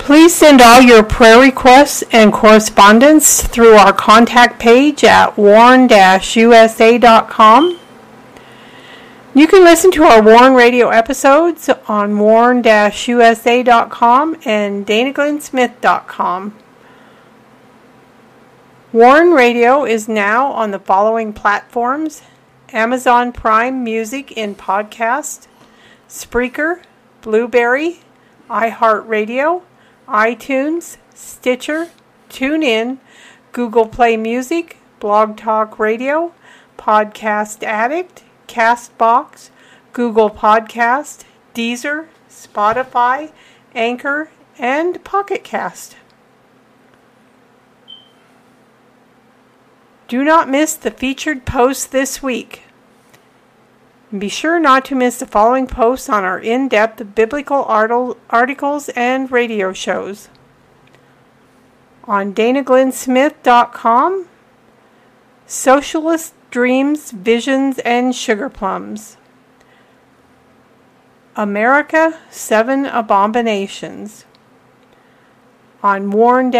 [0.00, 5.90] Please send all your prayer requests and correspondence through our contact page at warn-usa.com.
[9.32, 12.66] You can listen to our Warn Radio episodes on warn-usa.com
[14.44, 16.58] and danaglennsmith.com.
[18.92, 22.22] Warn Radio is now on the following platforms
[22.72, 25.46] Amazon Prime Music in Podcast,
[26.08, 26.80] Spreaker,
[27.20, 28.00] Blubrry,
[28.48, 29.62] iHeartRadio,
[30.10, 31.88] iTunes, Stitcher,
[32.28, 32.98] TuneIn,
[33.52, 36.32] Google Play Music, Blog Talk Radio,
[36.76, 39.50] Podcast Addict, Castbox,
[39.92, 43.30] Google Podcast, Deezer, Spotify,
[43.74, 45.96] Anchor, and Pocket Cast.
[50.08, 52.64] Do not miss the featured posts this week.
[54.16, 59.30] Be sure not to miss the following posts on our in depth biblical articles and
[59.30, 60.28] radio shows.
[62.04, 64.26] On danaglennsmith.com,
[65.46, 69.16] Socialist Dreams, Visions, and Sugar Plums.
[71.36, 74.24] America Seven Abominations.
[75.84, 76.56] On warn-usa.com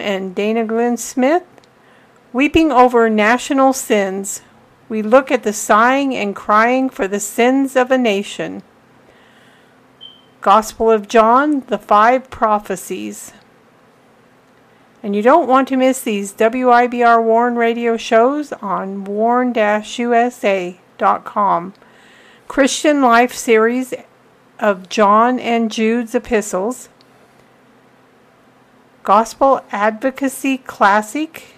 [0.00, 1.44] and Dana Glenn Smith,
[2.32, 4.42] Weeping over National Sins
[4.94, 8.62] we look at the sighing and crying for the sins of a nation.
[10.40, 13.32] Gospel of John, the five prophecies.
[15.02, 19.64] And you don't want to miss these WIBR Warn radio shows on warn-usa.com.
[22.46, 23.94] Christian Life series
[24.60, 26.88] of John and Jude's epistles.
[29.02, 31.53] Gospel Advocacy Classic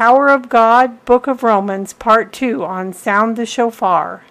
[0.00, 4.24] Power of God, Book of Romans, Part 2 on Sound the Shofar.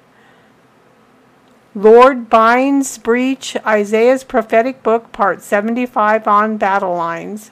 [1.75, 7.51] Lord binds breach Isaiah's prophetic book, Part 75 on battle lines.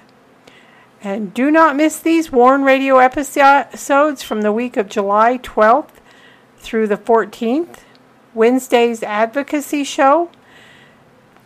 [1.04, 6.02] And do not miss these Warn Radio episodes from the week of July 12th
[6.58, 7.82] through the 14th.
[8.34, 10.32] Wednesday's Advocacy Show,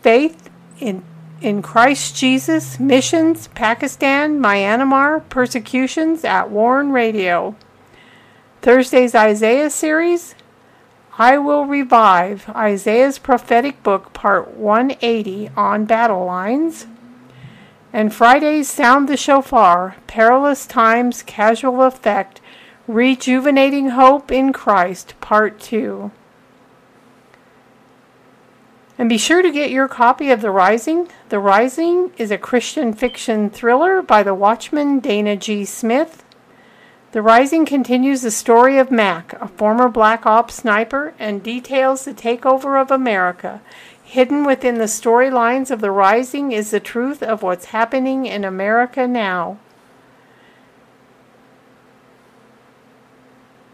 [0.00, 0.48] Faith
[0.80, 1.04] in
[1.42, 7.56] in Christ Jesus, missions, Pakistan, Myanmar, persecutions at Warn Radio.
[8.60, 10.36] Thursday's Isaiah series,
[11.18, 16.86] I Will Revive, Isaiah's Prophetic Book, Part 180 on Battle Lines.
[17.92, 22.40] And Friday's Sound the Shofar, Perilous Times, Casual Effect,
[22.86, 26.12] Rejuvenating Hope in Christ, Part 2.
[29.02, 31.08] And be sure to get your copy of The Rising.
[31.28, 35.64] The Rising is a Christian fiction thriller by the Watchman Dana G.
[35.64, 36.24] Smith.
[37.10, 42.14] The Rising continues the story of Mac, a former Black Ops sniper, and details the
[42.14, 43.60] takeover of America.
[44.04, 49.08] Hidden within the storylines of The Rising is the truth of what's happening in America
[49.08, 49.58] now.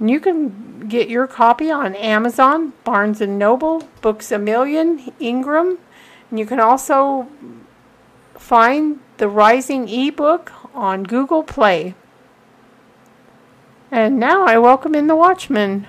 [0.00, 5.78] You can get your copy on Amazon, Barnes & Noble, Books A Million, Ingram.
[6.30, 7.28] And you can also
[8.36, 11.94] find the Rising ebook on Google Play.
[13.90, 15.88] And now I welcome in the Watchman.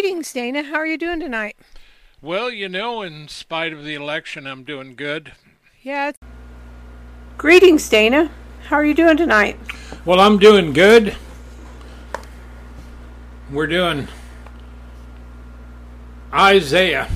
[0.00, 0.62] Greetings, Dana.
[0.62, 1.56] How are you doing tonight?
[2.22, 5.32] Well, you know, in spite of the election, I'm doing good.
[5.82, 6.12] Yeah.
[7.36, 8.30] Greetings, Dana.
[8.68, 9.58] How are you doing tonight?
[10.04, 11.16] Well, I'm doing good.
[13.50, 14.06] We're doing
[16.32, 17.08] Isaiah.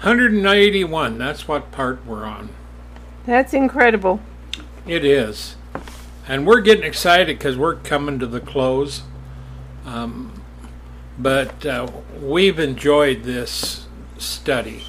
[0.00, 1.16] 181.
[1.16, 2.48] That's what part we're on.
[3.24, 4.18] That's incredible.
[4.84, 5.54] It is.
[6.26, 9.04] And we're getting excited because we're coming to the close.
[9.94, 10.42] Um,
[11.16, 11.86] but uh,
[12.20, 13.86] we've enjoyed this
[14.18, 14.82] study.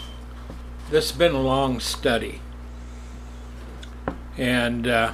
[0.90, 2.42] This has been a long study.
[4.36, 5.14] And uh,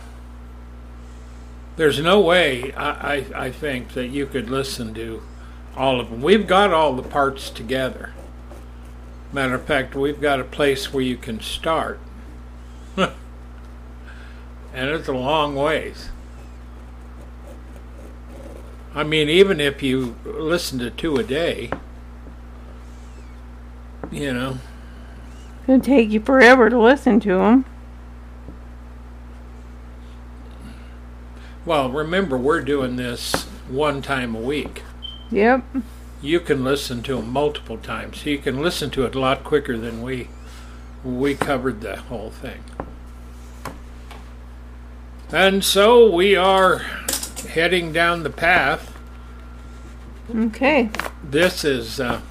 [1.76, 5.22] there's no way, I, I, I think, that you could listen to
[5.76, 6.22] all of them.
[6.22, 8.14] We've got all the parts together.
[9.34, 12.00] Matter of fact, we've got a place where you can start.
[12.96, 13.10] and
[14.74, 16.12] it's a long ways.
[18.94, 21.72] I mean, even if you listen to two a day,
[24.12, 24.58] you know.
[25.68, 27.66] It'll take you forever to listen to them.
[31.66, 34.84] Well, remember, we're doing this one time a week.
[35.30, 35.64] Yep.
[36.22, 38.26] You can listen to them multiple times.
[38.26, 40.28] You can listen to it a lot quicker than we
[41.04, 42.64] we covered the whole thing.
[45.32, 46.82] And so we are
[47.46, 48.98] heading down the path.
[50.34, 50.90] Okay.
[51.24, 52.00] This is.
[52.00, 52.22] Uh,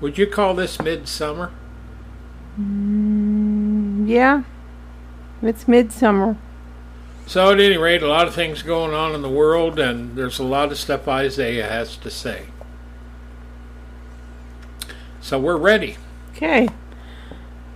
[0.00, 1.52] would you call this midsummer?
[2.58, 4.42] Mm, yeah.
[5.42, 6.36] It's midsummer.
[7.26, 10.38] So, at any rate, a lot of things going on in the world, and there's
[10.38, 12.46] a lot of stuff Isaiah has to say.
[15.20, 15.96] So, we're ready.
[16.34, 16.68] Okay.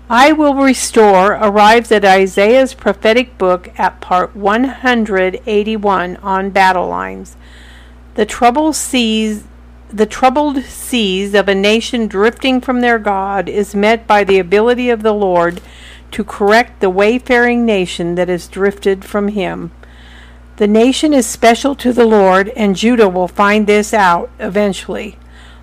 [0.09, 7.37] I will restore arrives at Isaiah's prophetic book at part 181 on battle lines.
[8.15, 9.45] The troubled seas
[9.89, 14.91] the troubled seas of a nation drifting from their God is met by the ability
[14.91, 15.61] of the Lord
[16.11, 19.71] to correct the wayfaring nation that has drifted from him.
[20.57, 25.19] The nation is special to the Lord, and Judah will find this out eventually.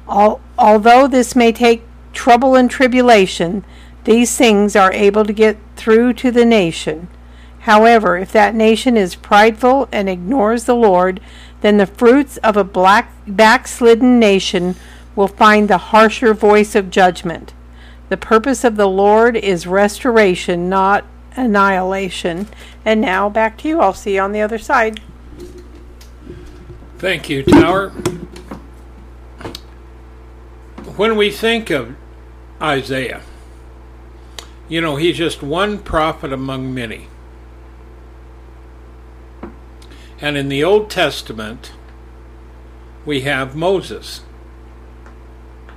[0.07, 3.65] Al- although this may take trouble and tribulation,
[4.03, 7.07] these things are able to get through to the nation.
[7.61, 11.21] However, if that nation is prideful and ignores the Lord,
[11.61, 14.75] then the fruits of a black backslidden nation
[15.15, 17.53] will find the harsher voice of judgment.
[18.09, 21.05] The purpose of the Lord is restoration, not
[21.37, 22.47] annihilation.
[22.83, 23.79] And now back to you.
[23.79, 24.99] I'll see you on the other side.
[26.97, 27.89] Thank you, Tower.
[30.95, 31.95] When we think of
[32.61, 33.21] Isaiah,
[34.73, 37.05] you know, he's just one prophet among many.
[40.19, 41.73] And in the Old Testament,
[43.05, 44.21] we have Moses,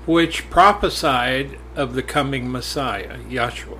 [0.06, 3.76] which prophesied of the coming Messiah, Yeshua,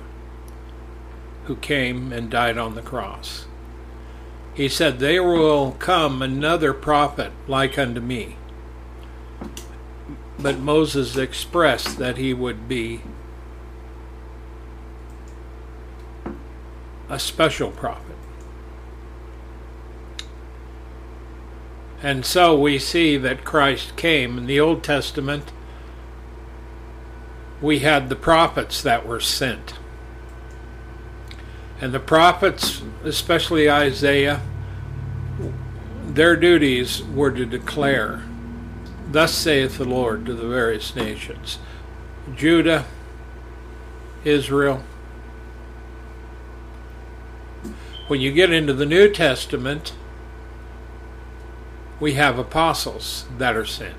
[1.45, 3.47] who came and died on the cross.
[4.53, 8.35] He said, There will come another prophet like unto me.
[10.37, 13.01] But Moses expressed that he would be
[17.09, 18.15] a special prophet.
[22.01, 24.37] And so we see that Christ came.
[24.37, 25.51] In the Old Testament,
[27.61, 29.73] we had the prophets that were sent.
[31.81, 34.41] And the prophets, especially Isaiah,
[36.05, 38.23] their duties were to declare,
[39.09, 41.59] Thus saith the Lord to the various nations
[42.35, 42.85] Judah,
[44.23, 44.83] Israel.
[48.07, 49.93] When you get into the New Testament,
[51.99, 53.95] we have apostles that are sent.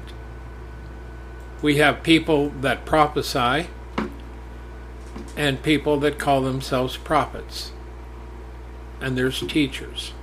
[1.61, 3.69] We have people that prophesy
[5.37, 7.73] and people that call themselves prophets.
[8.99, 10.15] And there's teachers.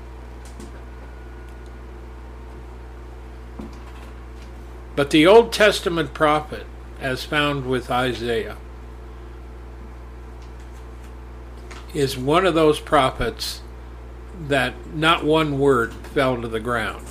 [4.95, 6.65] But the Old Testament prophet,
[6.99, 8.57] as found with Isaiah,
[11.93, 13.61] is one of those prophets
[14.47, 17.05] that not one word fell to the ground.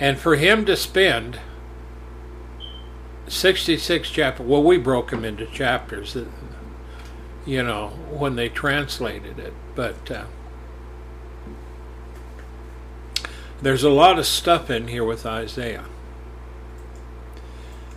[0.00, 1.40] And for him to spend
[3.26, 6.26] 66 chapters, well, we broke them into chapters, uh,
[7.44, 10.24] you know, when they translated it, but uh,
[13.60, 15.84] there's a lot of stuff in here with Isaiah.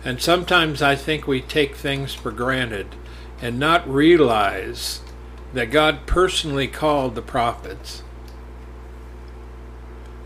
[0.04, 2.96] And sometimes I think we take things for granted
[3.42, 5.00] and not realize
[5.52, 8.02] that God personally called the prophets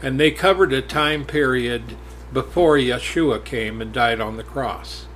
[0.02, 1.96] and they covered a time period
[2.32, 5.06] before Yeshua came and died on the cross.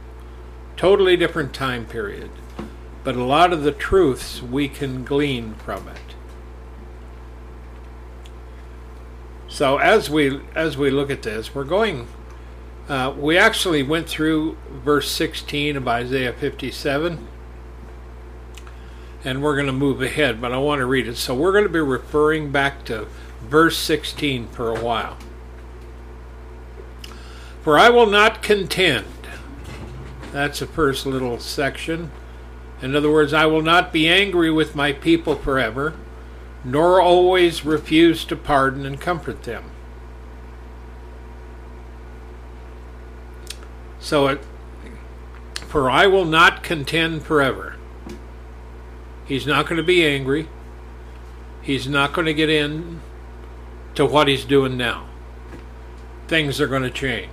[0.77, 2.31] Totally different time period,
[3.05, 6.15] but a lot of the truths we can glean from it.
[9.49, 12.09] So as we as we look at this, we're going
[12.89, 17.29] Uh, we actually went through verse 16 of Isaiah 57,
[19.25, 21.17] and we're going to move ahead, but I want to read it.
[21.17, 23.07] So we're going to be referring back to
[23.43, 25.17] verse 16 for a while.
[27.63, 29.07] For I will not contend.
[30.33, 32.11] That's the first little section.
[32.81, 35.95] In other words, I will not be angry with my people forever,
[36.65, 39.65] nor always refuse to pardon and comfort them.
[43.99, 44.41] So it,
[45.67, 47.77] for I will not contend forever.
[49.31, 50.49] He's not going to be angry.
[51.63, 53.01] He's not going to get in
[53.95, 55.07] to what he's doing now.
[56.27, 57.31] Things are going to change.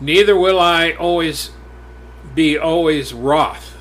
[0.00, 1.52] Neither will I always
[2.34, 3.78] be always wroth.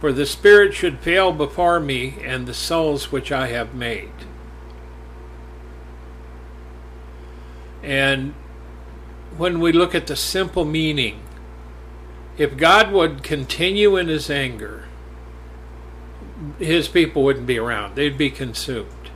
[0.00, 4.12] For the Spirit should fail before me, and the souls which I have made.
[7.82, 8.32] And
[9.36, 11.20] when we look at the simple meaning,
[12.38, 14.81] if God would continue in his anger,
[16.58, 19.10] his people wouldn't be around, they'd be consumed.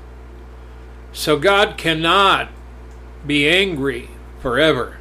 [1.13, 2.51] So God cannot
[3.27, 4.99] be angry forever.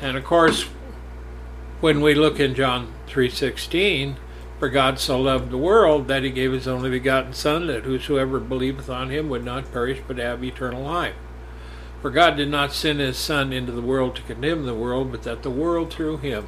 [0.00, 0.64] And of course,
[1.80, 4.16] when we look in John 3:16,
[4.58, 8.38] for God so loved the world that he gave his only begotten son that whosoever
[8.38, 11.16] believeth on him would not perish but have eternal life.
[12.02, 15.22] For God did not send his Son into the world to condemn the world, but
[15.22, 16.46] that the world through him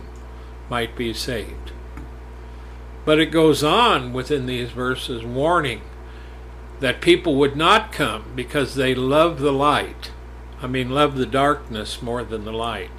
[0.69, 1.71] might be saved.
[3.05, 5.83] But it goes on within these verses warning
[6.81, 10.11] that people would not come because they love the light.
[10.61, 12.91] I mean, love the darkness more than the light.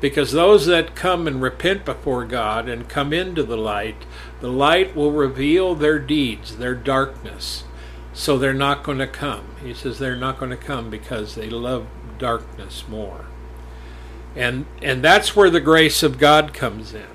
[0.00, 4.04] Because those that come and repent before God and come into the light,
[4.40, 7.62] the light will reveal their deeds, their darkness.
[8.12, 9.54] So they're not going to come.
[9.62, 11.86] He says they're not going to come because they love
[12.18, 13.26] darkness more.
[14.34, 17.11] And and that's where the grace of God comes in.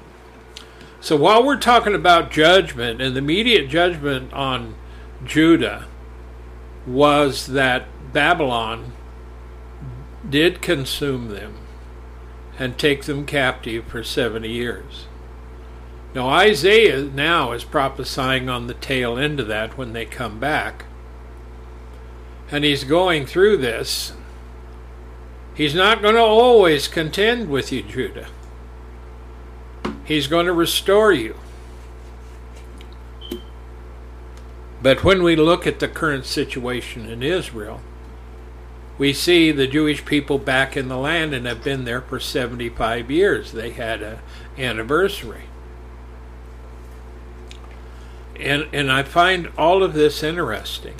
[0.99, 4.75] So while we're talking about judgment and the immediate judgment on
[5.23, 5.85] Judah
[6.85, 8.93] was that Babylon
[10.27, 11.57] did consume them
[12.57, 15.07] and take them captive for 70 years.
[16.15, 20.85] Now Isaiah now is prophesying on the tail end of that when they come back.
[22.49, 24.13] And he's going through this
[25.57, 28.27] He's not going to always contend with you, Judah.
[30.05, 31.35] He's going to restore you.
[34.81, 37.81] But when we look at the current situation in Israel,
[38.97, 43.11] we see the Jewish people back in the land and have been there for 75
[43.11, 43.51] years.
[43.51, 44.19] They had an
[44.57, 45.43] anniversary.
[48.39, 50.95] And, and I find all of this interesting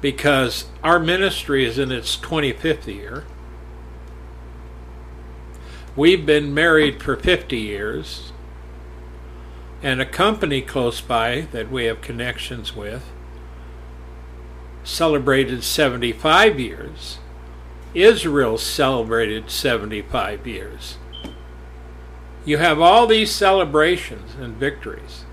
[0.00, 3.24] because our ministry is in its 25th year.
[5.94, 8.32] We've been married for 50 years,
[9.82, 13.04] and a company close by that we have connections with
[14.84, 17.18] celebrated 75 years.
[17.94, 20.96] Israel celebrated 75 years.
[22.44, 25.24] You have all these celebrations and victories,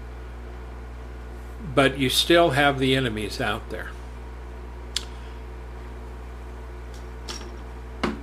[1.73, 3.89] but you still have the enemies out there.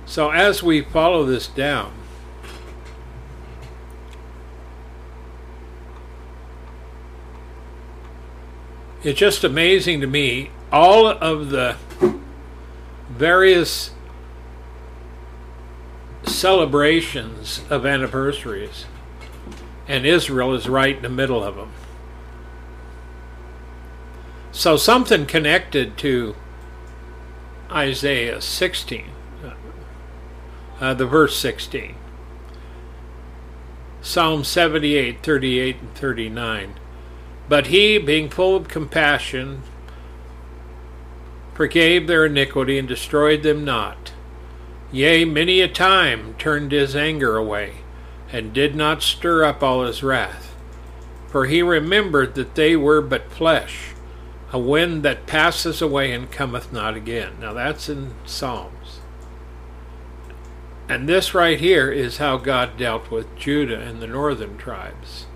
[0.05, 1.96] So as we follow this down,
[9.07, 11.77] it's just amazing to me all of the
[13.09, 13.91] various
[16.23, 18.85] celebrations of anniversaries,
[19.87, 21.71] and Israel is right in the middle of them.
[24.51, 26.35] So something connected to
[27.71, 29.11] Isaiah 16
[30.79, 31.95] uh, the verse 16.
[34.01, 36.73] Psalm 78, 38, and 39.
[37.49, 39.63] But he, being full of compassion,
[41.53, 44.13] forgave their iniquity and destroyed them not.
[44.91, 47.75] Yea, many a time turned his anger away,
[48.31, 50.55] and did not stir up all his wrath.
[51.27, 53.93] For he remembered that they were but flesh,
[54.51, 57.33] a wind that passes away and cometh not again.
[57.39, 59.01] Now that's in Psalms.
[60.89, 65.26] And this right here is how God dealt with Judah and the northern tribes.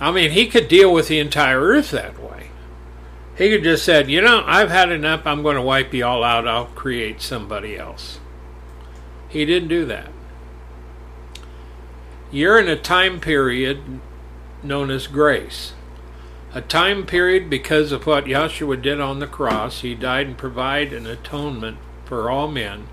[0.00, 2.50] I mean, he could deal with the entire earth that way.
[3.36, 5.26] He could just said, you know, I've had enough.
[5.26, 6.46] I'm going to wipe you all out.
[6.46, 8.20] I'll create somebody else.
[9.28, 10.10] He didn't do that.
[12.30, 14.00] You're in a time period
[14.62, 15.72] known as grace.
[16.52, 19.80] A time period because of what Yahshua did on the cross.
[19.82, 22.88] He died and provided an atonement for all men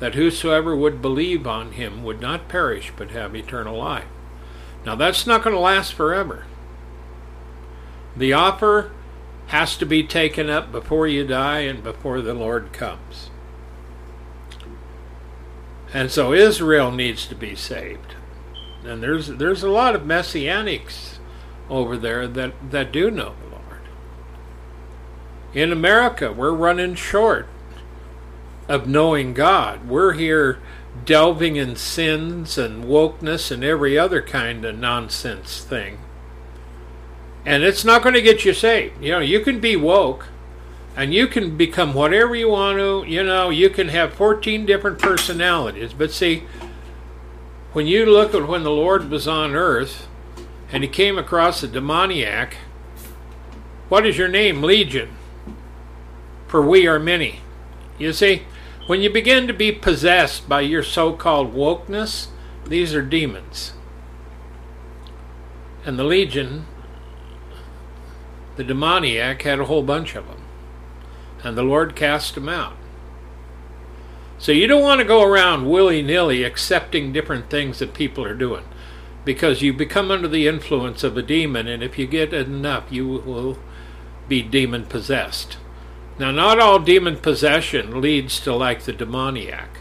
[0.00, 4.04] that whosoever would believe on him would not perish but have eternal life.
[4.84, 6.44] Now that's not going to last forever.
[8.16, 8.92] The offer
[9.46, 13.30] has to be taken up before you die and before the Lord comes.
[15.92, 18.14] And so Israel needs to be saved.
[18.84, 21.18] And there's there's a lot of messianics
[21.70, 23.80] over there that, that do know the Lord.
[25.54, 27.48] In America, we're running short
[28.68, 29.88] of knowing God.
[29.88, 30.58] We're here
[31.04, 35.98] delving in sins and wokeness and every other kind of nonsense thing.
[37.44, 39.02] And it's not going to get you saved.
[39.02, 40.28] You know, you can be woke
[40.96, 43.04] and you can become whatever you want to.
[43.06, 45.92] You know, you can have 14 different personalities.
[45.92, 46.44] But see,
[47.72, 50.06] when you look at when the Lord was on earth
[50.70, 52.56] and he came across a demoniac,
[53.88, 54.62] what is your name?
[54.62, 55.10] Legion.
[56.46, 57.40] For we are many.
[57.98, 58.44] You see,
[58.86, 62.28] when you begin to be possessed by your so called wokeness,
[62.66, 63.72] these are demons.
[65.84, 66.66] And the Legion
[68.56, 70.42] the demoniac had a whole bunch of them.
[71.42, 72.76] And the Lord cast them out.
[74.38, 78.34] So you don't want to go around willy nilly accepting different things that people are
[78.34, 78.64] doing
[79.24, 83.06] because you become under the influence of a demon, and if you get enough, you
[83.06, 83.58] will
[84.28, 85.56] be demon possessed.
[86.18, 89.78] Now, not all demon possession leads to like the demoniac.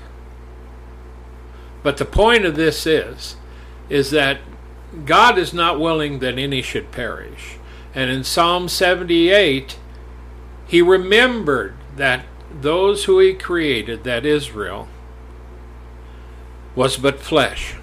[1.84, 3.36] But the point of this is,
[3.90, 4.40] is that
[5.06, 7.58] God is not willing that any should perish.
[7.94, 9.78] And in Psalm 78,
[10.68, 12.25] he remembered that
[12.62, 14.88] those who he created, that Israel,
[16.75, 17.75] was but flesh.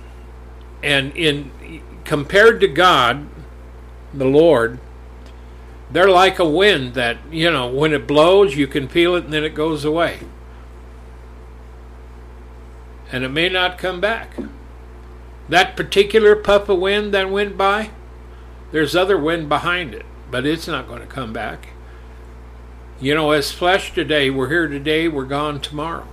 [0.83, 3.29] And in compared to God,
[4.13, 4.81] the Lord,
[5.93, 9.33] they're like a wind that, you know, when it blows, you can feel it and
[9.33, 10.21] then it goes away.
[13.13, 14.37] And it may not come back.
[15.49, 17.91] That particular puff of wind that went by,
[18.71, 21.71] there's other wind behind it, but it's not going to come back.
[23.01, 26.07] You know, as flesh today, we're here today, we're gone tomorrow.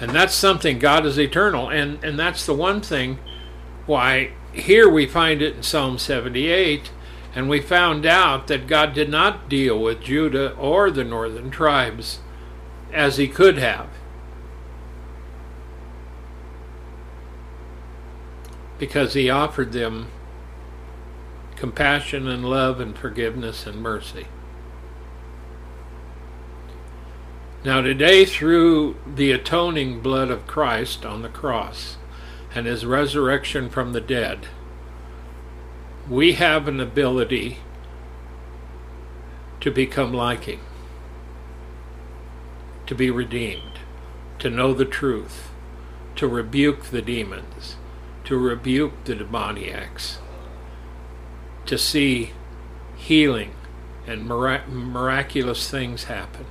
[0.00, 1.68] And that's something, God is eternal.
[1.68, 3.18] And, and that's the one thing
[3.86, 6.90] why here we find it in Psalm 78,
[7.36, 12.20] and we found out that God did not deal with Judah or the northern tribes
[12.94, 13.90] as he could have.
[18.78, 20.08] Because he offered them
[21.56, 24.28] compassion and love and forgiveness and mercy.
[27.66, 31.98] Now, today, through the atoning blood of Christ on the cross
[32.54, 34.46] and his resurrection from the dead,
[36.08, 37.58] we have an ability
[39.60, 40.60] to become like him,
[42.86, 43.80] to be redeemed,
[44.38, 45.50] to know the truth,
[46.14, 47.76] to rebuke the demons,
[48.24, 50.18] to rebuke the demoniacs
[51.66, 52.32] to see
[52.96, 53.52] healing
[54.06, 56.46] and mirac- miraculous things happen.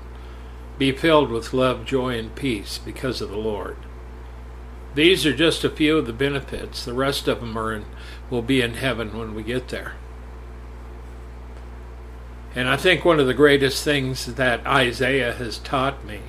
[0.78, 3.78] Be filled with love, joy, and peace because of the Lord.
[4.94, 6.84] These are just a few of the benefits.
[6.84, 7.86] The rest of them are in,
[8.30, 9.94] will be in heaven when we get there.
[12.56, 16.22] And I think one of the greatest things that Isaiah has taught me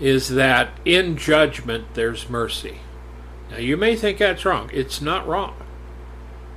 [0.00, 2.80] is that in judgment there's mercy.
[3.50, 4.70] Now you may think that's wrong.
[4.72, 5.54] It's not wrong.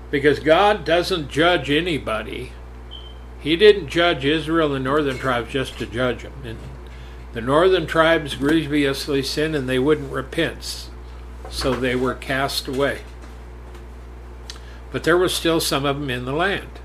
[0.10, 2.54] Because God doesn't judge anybody.
[3.40, 6.34] He didn't judge Israel and the northern tribes just to judge them.
[6.44, 6.58] And
[7.34, 10.90] the northern tribes grievously sinned and they wouldn't repent.
[11.52, 13.02] So they were cast away.
[14.92, 16.80] But there was still some of them in the land.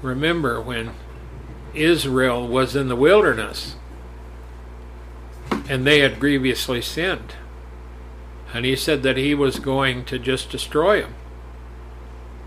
[0.01, 0.91] Remember when
[1.73, 3.75] Israel was in the wilderness
[5.67, 7.36] and they had grievously sinned.
[8.53, 11.15] And he said that he was going to just destroy them.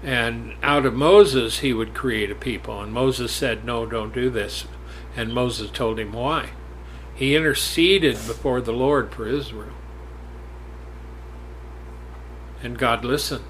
[0.03, 2.81] And out of Moses, he would create a people.
[2.81, 4.65] And Moses said, No, don't do this.
[5.17, 6.51] And Moses told him why.
[7.19, 9.75] He interceded before the Lord for Israel.
[12.63, 13.45] And God listened.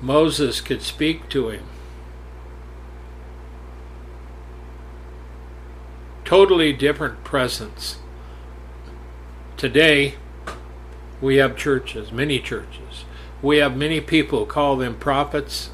[0.00, 1.64] Moses could speak to him
[6.28, 7.96] totally different presence.
[9.56, 10.14] Today,
[11.22, 13.06] we have churches, many churches.
[13.40, 15.70] We have many people call them prophets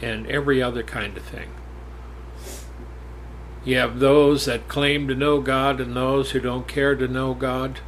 [0.00, 1.48] and every other kind of thing.
[3.68, 7.34] You have those that claim to know God and those who don't care to know
[7.34, 7.80] God.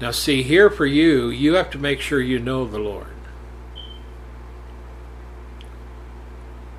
[0.00, 3.14] Now, see, here for you, you have to make sure you know the Lord.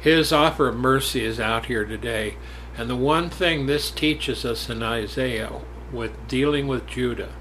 [0.02, 2.36] His offer of mercy is out here today.
[2.78, 7.32] And the one thing this teaches us in Isaiah with dealing with Judah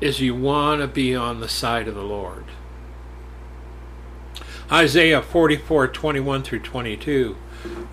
[0.00, 2.46] is you want to be on the side of the Lord.
[4.72, 7.36] Isaiah 44 21 through 22.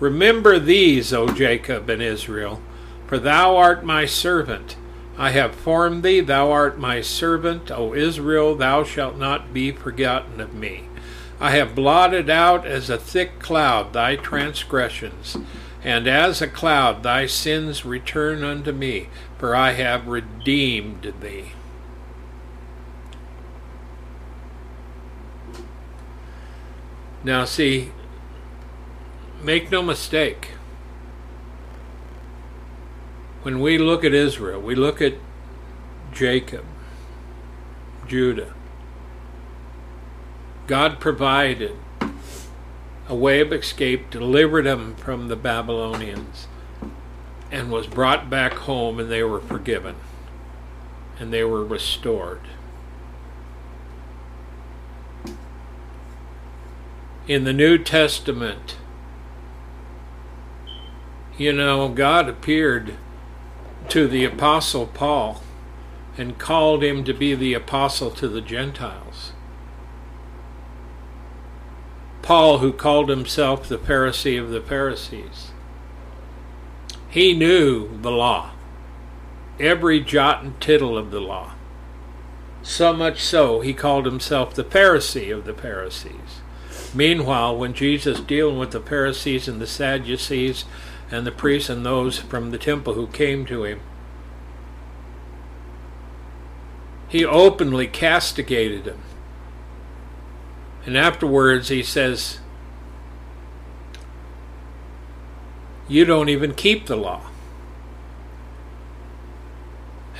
[0.00, 2.60] Remember these, O Jacob and Israel,
[3.06, 4.76] for thou art my servant.
[5.18, 7.70] I have formed thee, thou art my servant.
[7.70, 10.88] O Israel, thou shalt not be forgotten of me.
[11.40, 15.36] I have blotted out as a thick cloud thy transgressions,
[15.82, 21.52] and as a cloud thy sins return unto me, for I have redeemed thee.
[27.22, 27.90] Now, see,
[29.46, 30.50] make no mistake.
[33.42, 35.14] When we look at Israel, we look at
[36.12, 36.64] Jacob,
[38.08, 38.52] Judah.
[40.66, 41.76] God provided
[43.08, 46.48] a way of escape, delivered them from the Babylonians,
[47.52, 49.94] and was brought back home, and they were forgiven,
[51.20, 52.40] and they were restored.
[57.28, 58.76] in the New Testament,
[61.38, 62.94] you know, God appeared
[63.88, 65.42] to the Apostle Paul
[66.18, 69.32] and called him to be the apostle to the Gentiles.
[72.22, 75.52] Paul, who called himself the Pharisee of the Pharisees,
[77.08, 78.50] he knew the law,
[79.60, 81.52] every jot and tittle of the law.
[82.62, 86.40] So much so, he called himself the Pharisee of the Pharisees.
[86.94, 90.64] Meanwhile, when Jesus dealing with the Pharisees and the Sadducees
[91.10, 93.80] and the priests and those from the temple who came to him,
[97.08, 98.98] he openly castigated them.
[100.84, 102.40] And afterwards he says,
[105.88, 107.22] You don't even keep the law.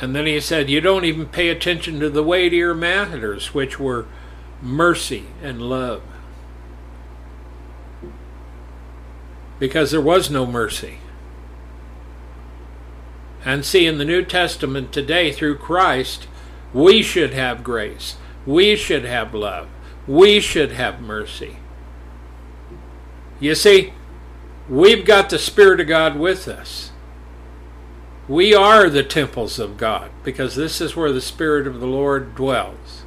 [0.01, 4.07] And then he said, You don't even pay attention to the weightier matters, which were
[4.62, 6.03] mercy and love.
[9.59, 10.99] Because there was no mercy.
[13.45, 16.27] And see, in the New Testament today, through Christ,
[16.75, 18.16] we should have grace.
[18.45, 19.69] We should have love.
[20.07, 21.57] We should have mercy.
[23.38, 23.92] You see,
[24.69, 26.90] we've got the Spirit of God with us.
[28.29, 32.35] We are the temples of God because this is where the Spirit of the Lord
[32.35, 33.05] dwells.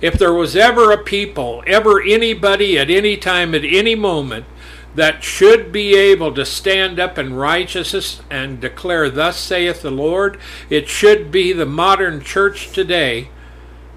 [0.00, 4.46] If there was ever a people, ever anybody at any time, at any moment,
[4.94, 10.38] that should be able to stand up in righteousness and declare, Thus saith the Lord.
[10.70, 13.28] It should be the modern church today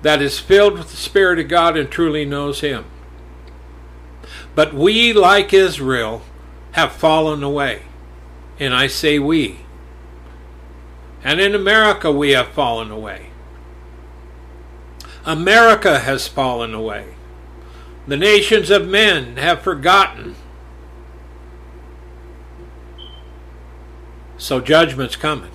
[0.01, 2.85] that is filled with the Spirit of God and truly knows Him.
[4.55, 6.23] But we, like Israel,
[6.71, 7.83] have fallen away.
[8.59, 9.59] And I say we.
[11.23, 13.27] And in America, we have fallen away.
[15.25, 17.13] America has fallen away.
[18.07, 20.35] The nations of men have forgotten
[24.37, 25.51] So judgment's coming.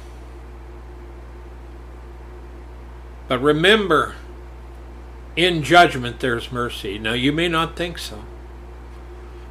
[3.28, 4.16] But remember,
[5.36, 6.98] in judgment there's mercy.
[6.98, 8.24] Now, you may not think so.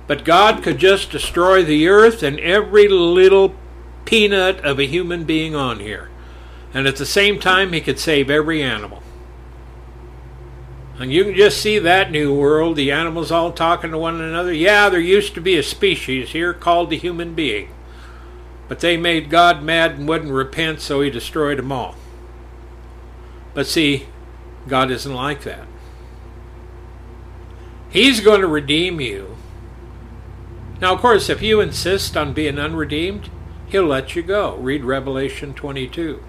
[0.08, 3.56] But God could just destroy the earth and every little
[4.06, 6.10] peanut of a human being on here.
[6.74, 9.02] And at the same time, He could save every animal.
[11.00, 14.54] And you can just see that new world, the animals all talking to one another.
[14.54, 17.70] Yeah, there used to be a species here called the human being.
[18.72, 21.96] But they made God mad and wouldn't repent, so he destroyed them all.
[23.54, 24.06] But see,
[24.66, 25.68] God isn't like that.
[27.90, 29.36] He's going to redeem you.
[30.80, 33.30] Now, of course, if you insist on being unredeemed,
[33.68, 34.56] he'll let you go.
[34.56, 36.24] Read Revelation 22.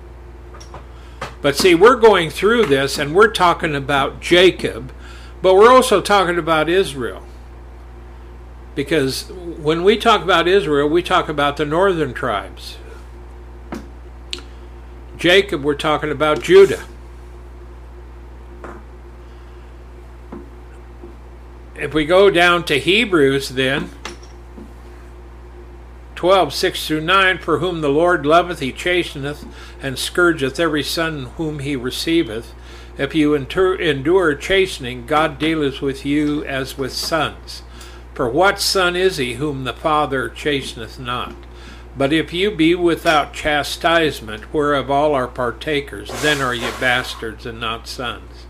[1.41, 4.93] But see, we're going through this and we're talking about Jacob,
[5.43, 7.23] but we're also talking about Israel.
[8.75, 12.79] Because when we talk about Israel, we talk about the northern tribes.
[15.19, 16.83] Jacob, we're talking about Judah.
[21.77, 23.91] If we go down to Hebrews, then
[26.15, 29.45] 12, 6 through 9, for whom the Lord loveth, he chasteneth,
[29.83, 32.55] and scourgeth every son whom he receiveth.
[32.97, 37.63] If you endure chastening, God dealeth with you as with sons.
[38.15, 41.35] For what son is he whom the Father chasteneth not?
[41.97, 47.61] But if you be without chastisement, whereof all are partakers, then are ye bastards and
[47.61, 48.47] not sons.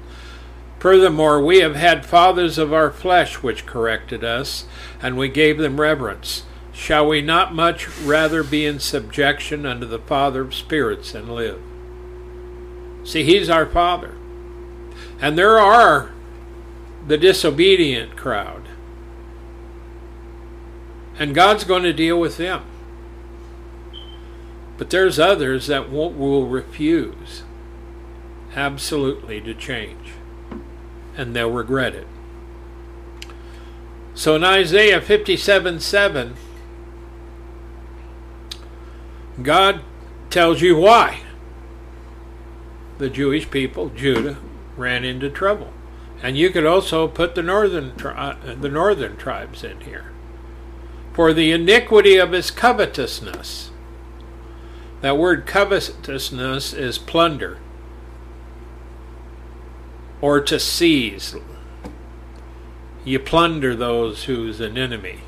[0.78, 4.64] Furthermore, we have had fathers of our flesh which corrected us,
[5.00, 6.44] and we gave them reverence.
[6.72, 11.60] Shall we not much rather be in subjection unto the Father of spirits and live?
[13.04, 14.14] See, He's our Father.
[15.20, 16.10] And there are
[17.06, 18.61] the disobedient crowd.
[21.18, 22.64] And God's going to deal with them.
[24.78, 27.42] But there's others that will refuse
[28.56, 30.12] absolutely to change.
[31.16, 32.06] And they'll regret it.
[34.14, 36.34] So in Isaiah 57 7,
[39.42, 39.80] God
[40.30, 41.20] tells you why
[42.98, 44.38] the Jewish people, Judah,
[44.76, 45.72] ran into trouble.
[46.22, 50.11] And you could also put the northern tri- uh, the northern tribes in here.
[51.12, 53.70] For the iniquity of his covetousness.
[55.02, 57.58] That word covetousness is plunder
[60.22, 61.34] or to seize.
[63.04, 65.18] You plunder those who's an enemy.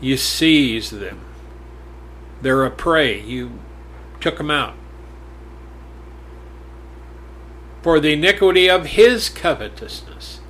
[0.00, 1.20] You seize them.
[2.42, 3.20] They're a prey.
[3.20, 3.58] You
[4.20, 4.74] took them out.
[7.82, 10.40] For the iniquity of his covetousness.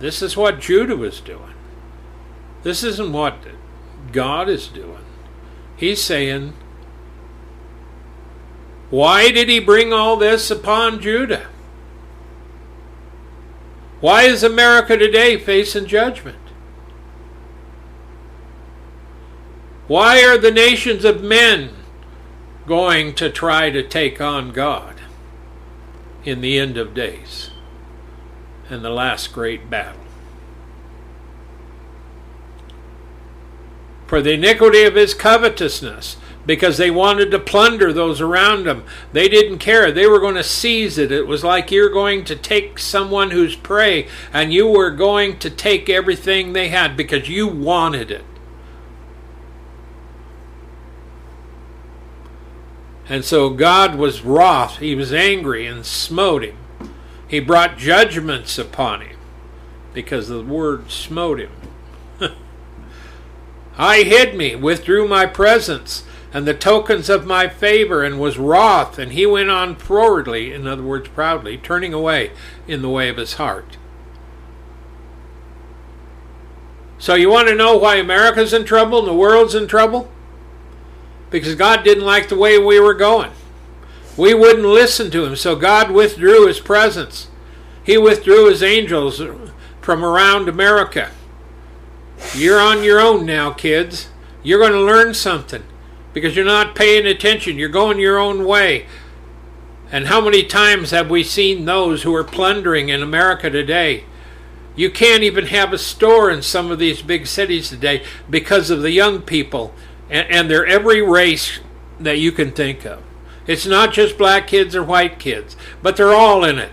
[0.00, 1.54] This is what Judah was doing.
[2.64, 3.42] This isn't what
[4.14, 5.04] God is doing.
[5.76, 6.54] He's saying,
[8.88, 11.48] Why did he bring all this upon Judah?
[14.00, 16.38] Why is America today facing judgment?
[19.88, 21.70] Why are the nations of men
[22.66, 25.00] going to try to take on God
[26.24, 27.50] in the end of days
[28.70, 30.03] and the last great battle?
[34.14, 38.84] For the iniquity of his covetousness, because they wanted to plunder those around them.
[39.12, 39.90] They didn't care.
[39.90, 41.10] They were going to seize it.
[41.10, 45.50] It was like you're going to take someone who's prey and you were going to
[45.50, 48.24] take everything they had because you wanted it.
[53.08, 56.56] And so God was wroth, he was angry and smote him.
[57.26, 59.16] He brought judgments upon him
[59.92, 61.50] because the word smote him.
[63.76, 68.98] I hid me, withdrew my presence, and the tokens of my favor, and was wroth,
[68.98, 72.32] and he went on forwardly, in other words, proudly, turning away
[72.66, 73.76] in the way of his heart.
[76.98, 80.10] So you want to know why America's in trouble and the world's in trouble?
[81.34, 83.32] because God didn't like the way we were going.
[84.16, 87.26] We wouldn't listen to him, so God withdrew his presence.
[87.82, 89.20] He withdrew his angels
[89.80, 91.10] from around America.
[92.36, 94.08] You're on your own now, kids.
[94.42, 95.62] You're going to learn something
[96.12, 97.58] because you're not paying attention.
[97.58, 98.86] You're going your own way.
[99.90, 104.04] And how many times have we seen those who are plundering in America today?
[104.76, 108.82] You can't even have a store in some of these big cities today because of
[108.82, 109.72] the young people
[110.10, 111.60] and, and they're every race
[112.00, 113.02] that you can think of.
[113.46, 116.72] It's not just black kids or white kids, but they're all in it.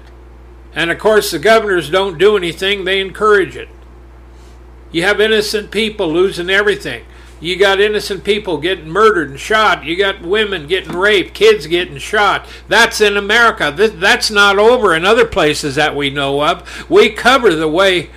[0.73, 3.69] And of course, the governors don't do anything, they encourage it.
[4.91, 7.05] You have innocent people losing everything.
[7.41, 9.83] You got innocent people getting murdered and shot.
[9.83, 12.47] You got women getting raped, kids getting shot.
[12.67, 13.71] That's in America.
[13.75, 16.87] that's not over in other places that we know of.
[16.87, 18.11] We cover the way,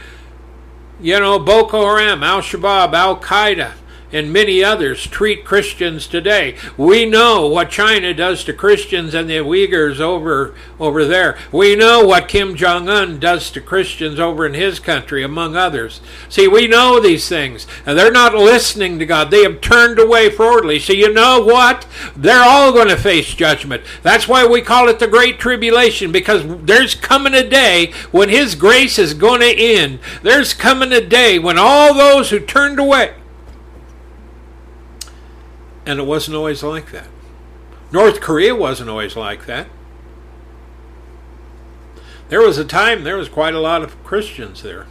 [1.01, 3.73] you know, Boko Haram, Al Shabaab, Al Qaeda,
[4.15, 6.57] and many others treat Christians today.
[6.77, 11.37] We know what China does to Christians and the Uyghurs over over there.
[11.51, 16.01] We know what Kim Jong Un does to Christians over in his country, among others.
[16.29, 19.31] See, we know these things, and they're not listening to God.
[19.31, 20.79] They have turned away forwardly.
[20.79, 21.87] So you know what?
[22.17, 23.83] They're all going to face judgment.
[24.03, 28.55] That's why we call it the Great Tribulation, because there's coming a day when His
[28.55, 29.99] grace is going to end.
[30.23, 33.15] There's coming a day when all those who turned away
[35.87, 37.09] and it wasn't always like that.
[37.93, 39.69] North Korea wasn't always like that.
[42.29, 44.87] There was a time there was quite a lot of Christians there.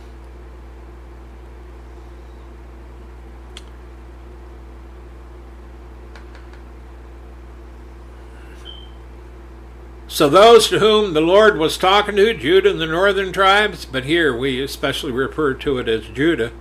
[10.08, 14.06] So those to whom the Lord was talking to, Judah and the northern tribes, but
[14.06, 16.52] here we especially refer to it as Judah,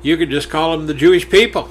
[0.00, 1.68] you could just call them the Jewish people.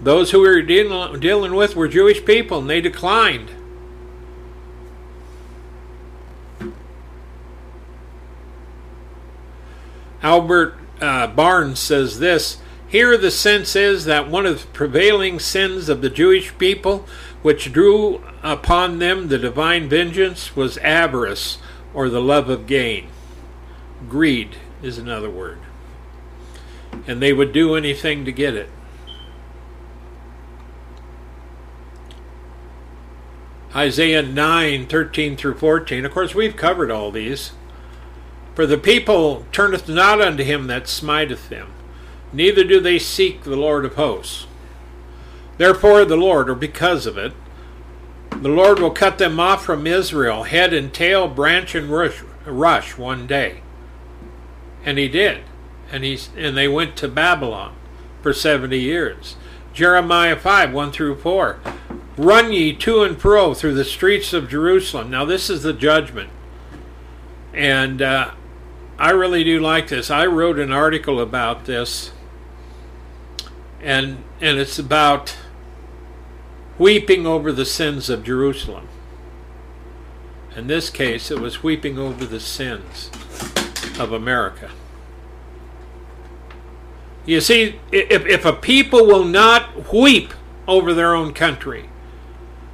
[0.00, 3.50] Those who we were dealing, dealing with were Jewish people, and they declined.
[10.22, 15.88] Albert uh, Barnes says this Here the sense is that one of the prevailing sins
[15.88, 17.06] of the Jewish people,
[17.42, 21.58] which drew upon them the divine vengeance, was avarice
[21.94, 23.08] or the love of gain.
[24.08, 25.58] Greed is another word.
[27.06, 28.70] And they would do anything to get it.
[33.74, 36.04] Isaiah 9, 13 through 14.
[36.04, 37.52] Of course, we've covered all these.
[38.54, 41.72] For the people turneth not unto him that smiteth them,
[42.32, 44.46] neither do they seek the Lord of hosts.
[45.58, 47.32] Therefore, the Lord, or because of it,
[48.30, 52.96] the Lord will cut them off from Israel, head and tail, branch and rush, rush
[52.96, 53.62] one day.
[54.84, 55.42] And he did.
[55.90, 57.74] And, he, and they went to Babylon
[58.22, 59.36] for 70 years.
[59.72, 61.58] Jeremiah 5, 1 through 4.
[62.18, 65.08] Run ye to and fro through the streets of Jerusalem.
[65.08, 66.30] Now, this is the judgment.
[67.54, 68.32] And uh,
[68.98, 70.10] I really do like this.
[70.10, 72.10] I wrote an article about this.
[73.80, 75.36] And, and it's about
[76.76, 78.88] weeping over the sins of Jerusalem.
[80.56, 83.12] In this case, it was weeping over the sins
[84.00, 84.72] of America.
[87.24, 90.34] You see, if, if a people will not weep
[90.66, 91.88] over their own country,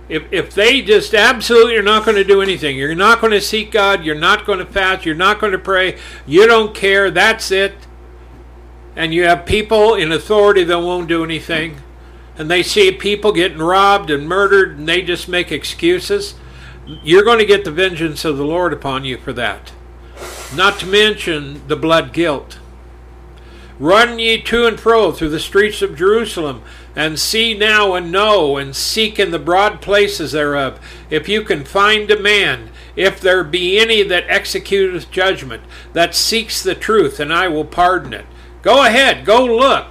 [0.08, 3.40] if, if they just absolutely are not going to do anything, you're not going to
[3.40, 7.10] seek God, you're not going to fast, you're not going to pray, you don't care,
[7.10, 7.74] that's it,
[8.96, 11.80] and you have people in authority that won't do anything,
[12.36, 16.34] and they see people getting robbed and murdered and they just make excuses,
[17.02, 19.72] you're going to get the vengeance of the Lord upon you for that.
[20.54, 22.58] Not to mention the blood guilt.
[23.78, 26.62] Run ye to and fro through the streets of Jerusalem,
[26.96, 30.78] and see now and know, and seek in the broad places thereof,
[31.10, 36.62] if you can find a man, if there be any that executeth judgment, that seeks
[36.62, 38.26] the truth, and I will pardon it.
[38.62, 39.86] Go ahead, go look.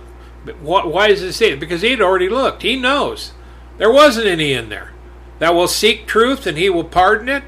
[0.45, 1.59] but Why does it say it?
[1.59, 2.61] Because he'd already looked.
[2.61, 3.33] He knows.
[3.77, 4.93] There wasn't any in there.
[5.39, 7.43] That will seek truth and he will pardon it.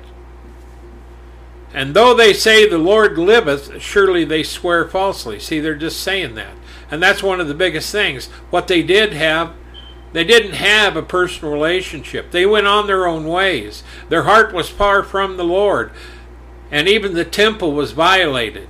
[1.73, 5.39] And though they say the Lord liveth, surely they swear falsely.
[5.39, 6.53] See, they're just saying that.
[6.91, 8.27] And that's one of the biggest things.
[8.49, 9.53] What they did have,
[10.13, 12.31] they didn't have a personal relationship.
[12.31, 13.83] They went on their own ways.
[14.09, 15.91] Their heart was far from the Lord.
[16.71, 18.69] And even the temple was violated.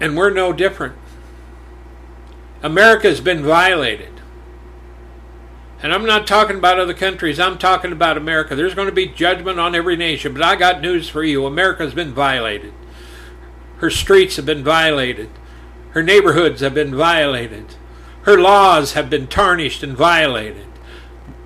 [0.00, 0.96] And we're no different.
[2.62, 4.21] America has been violated.
[5.82, 8.54] And I'm not talking about other countries, I'm talking about America.
[8.54, 11.44] There's going to be judgment on every nation, but I got news for you.
[11.44, 12.72] America's been violated.
[13.78, 15.28] Her streets have been violated.
[15.90, 17.74] Her neighborhoods have been violated.
[18.22, 20.66] Her laws have been tarnished and violated.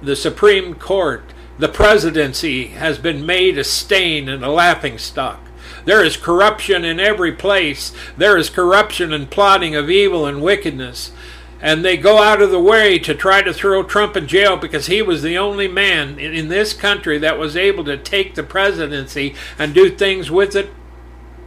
[0.03, 5.41] The Supreme Court, the presidency has been made a stain and a laughing stock.
[5.87, 7.93] There is corruption in every place.
[8.19, 11.13] There is corruption and plotting of evil and wickedness.
[11.61, 14.87] And they go out of the way to try to throw Trump in jail because
[14.87, 19.35] he was the only man in this country that was able to take the presidency
[19.59, 20.71] and do things with it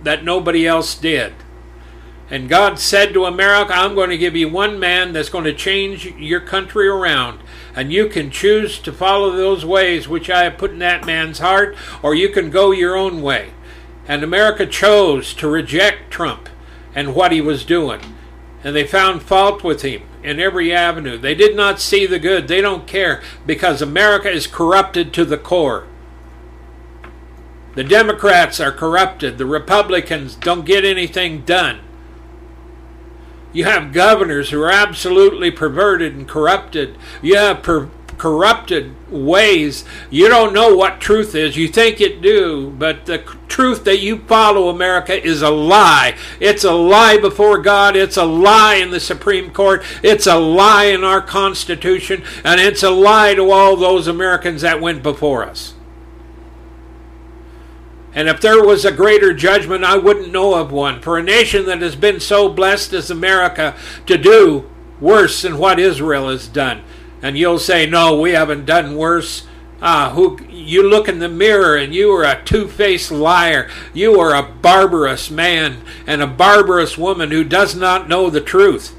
[0.04, 1.34] that nobody else did.
[2.32, 5.54] And God said to America, I'm going to give you one man that's going to
[5.54, 7.40] change your country around.
[7.76, 11.40] And you can choose to follow those ways which I have put in that man's
[11.40, 13.52] heart, or you can go your own way.
[14.08, 16.50] And America chose to reject Trump
[16.94, 18.02] and what he was doing.
[18.64, 21.18] And they found fault with him in every avenue.
[21.18, 22.48] They did not see the good.
[22.48, 25.88] They don't care because America is corrupted to the core.
[27.76, 29.38] The Democrats are corrupted.
[29.38, 31.80] The Republicans don't get anything done.
[33.54, 36.98] You have governors who are absolutely perverted and corrupted.
[37.22, 37.90] You have per-
[38.20, 39.86] corrupted ways.
[40.12, 41.58] You don't know what truth is.
[41.58, 46.16] You think it do, but the truth that you follow, America, is a lie.
[46.40, 47.96] It's a lie before God.
[47.96, 49.84] It's a lie in the Supreme Court.
[50.04, 52.24] It's a lie in our Constitution.
[52.44, 55.74] And it's a lie to all those Americans that went before us.
[58.14, 61.02] And if there was a greater judgment, I wouldn't know of one.
[61.02, 63.76] For a nation that has been so blessed as America
[64.08, 66.84] to do worse than what Israel has done
[67.22, 69.44] and you'll say, "No, we haven't done worse."
[69.82, 73.70] Ah, who you look in the mirror and you are a two-faced liar.
[73.94, 78.94] You are a barbarous man and a barbarous woman who does not know the truth.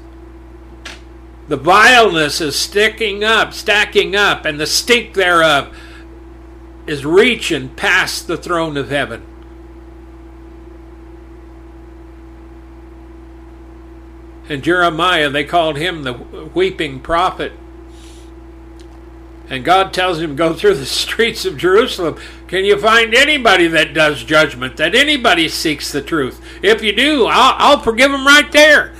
[1.47, 5.75] The vileness is sticking up, stacking up, and the stink thereof
[6.87, 9.21] is reaching past the throne of heaven.
[14.49, 17.53] And Jeremiah, they called him the weeping prophet.
[19.51, 22.17] And God tells him, Go through the streets of Jerusalem.
[22.47, 26.41] Can you find anybody that does judgment, that anybody seeks the truth?
[26.63, 28.93] If you do, I'll, I'll forgive them right there.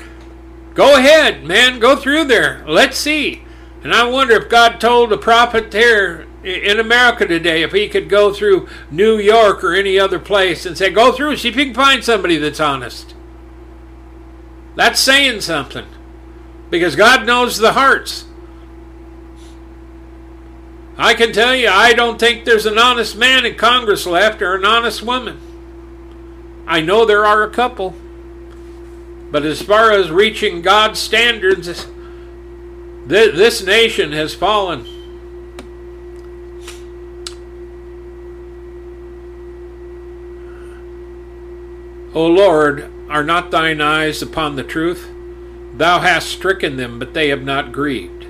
[0.73, 2.63] Go ahead, man, go through there.
[2.67, 3.43] Let's see.
[3.83, 8.09] And I wonder if God told the prophet there in America today, if he could
[8.09, 11.65] go through New York or any other place and say, go through, see if you
[11.65, 13.15] can find somebody that's honest.
[14.75, 15.85] That's saying something.
[16.69, 18.25] Because God knows the hearts.
[21.03, 24.53] I can tell you, I don't think there's an honest man in Congress left or
[24.53, 25.39] an honest woman.
[26.67, 27.95] I know there are a couple.
[29.31, 31.87] But as far as reaching God's standards,
[33.07, 34.85] this nation has fallen.
[42.13, 45.09] O Lord, are not thine eyes upon the truth?
[45.75, 48.20] Thou hast stricken them, but they have not grieved.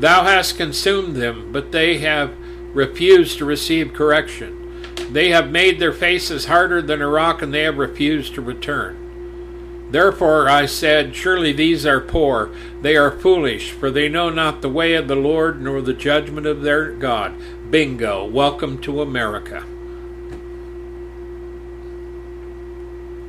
[0.00, 2.34] Thou hast consumed them, but they have
[2.72, 4.56] refused to receive correction.
[5.12, 8.96] They have made their faces harder than a rock, and they have refused to return.
[9.90, 14.70] Therefore I said, Surely these are poor, they are foolish, for they know not the
[14.70, 17.34] way of the Lord, nor the judgment of their God.
[17.70, 18.24] Bingo.
[18.24, 19.64] Welcome to America.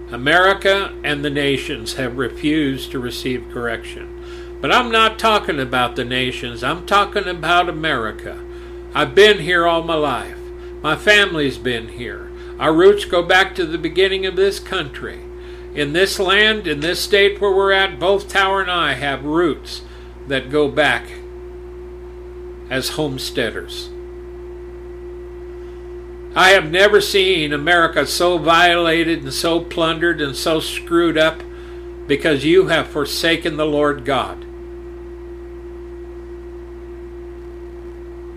[0.09, 4.23] America and the nations have refused to receive correction.
[4.61, 8.39] But I'm not talking about the nations, I'm talking about America.
[8.93, 10.37] I've been here all my life.
[10.83, 12.31] My family's been here.
[12.59, 15.21] Our roots go back to the beginning of this country.
[15.73, 19.81] In this land, in this state where we're at, both Tower and I have roots
[20.27, 21.05] that go back
[22.69, 23.89] as homesteaders.
[26.35, 31.41] I have never seen America so violated and so plundered and so screwed up
[32.07, 34.45] because you have forsaken the Lord God.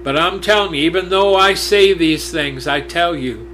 [0.05, 3.49] But I'm telling you, even though I say these things, I tell you,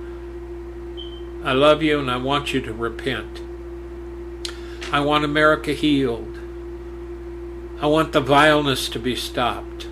[1.45, 3.41] I love you and I want you to repent.
[4.93, 6.39] I want America healed.
[7.81, 9.87] I want the vileness to be stopped.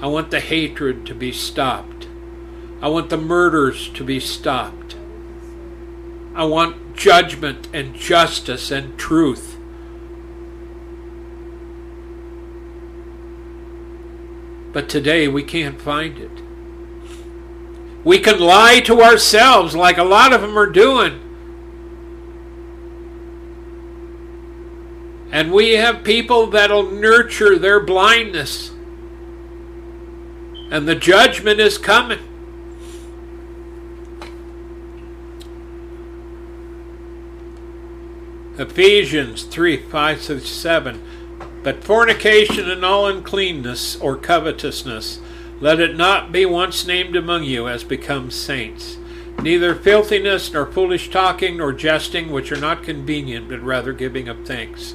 [0.00, 2.06] I want the hatred to be stopped.
[2.82, 4.96] I want the murders to be stopped.
[6.34, 9.49] I want judgment and justice and truth.
[14.72, 16.30] But today we can't find it.
[18.04, 21.20] We can lie to ourselves like a lot of them are doing.
[25.32, 28.72] And we have people that'll nurture their blindness.
[30.70, 32.20] And the judgment is coming.
[38.58, 41.02] Ephesians 3 5 through 7.
[41.62, 45.20] But fornication and all uncleanness or covetousness,
[45.60, 48.96] let it not be once named among you as becomes saints.
[49.42, 54.46] Neither filthiness, nor foolish talking, nor jesting, which are not convenient, but rather giving of
[54.46, 54.94] thanks.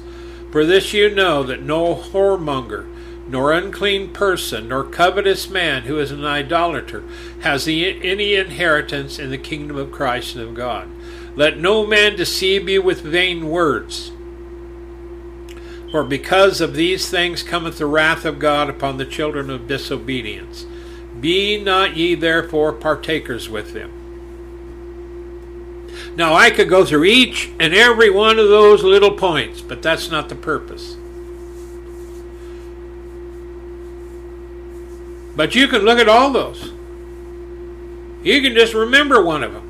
[0.50, 2.86] For this you know that no whoremonger,
[3.28, 7.02] nor unclean person, nor covetous man who is an idolater
[7.40, 10.88] has any inheritance in the kingdom of Christ and of God.
[11.34, 14.12] Let no man deceive you with vain words.
[15.90, 20.66] For because of these things cometh the wrath of God upon the children of disobedience.
[21.20, 23.92] Be not ye therefore partakers with them.
[26.16, 30.10] Now, I could go through each and every one of those little points, but that's
[30.10, 30.96] not the purpose.
[35.36, 36.72] But you can look at all those.
[38.22, 39.62] You can just remember one of them.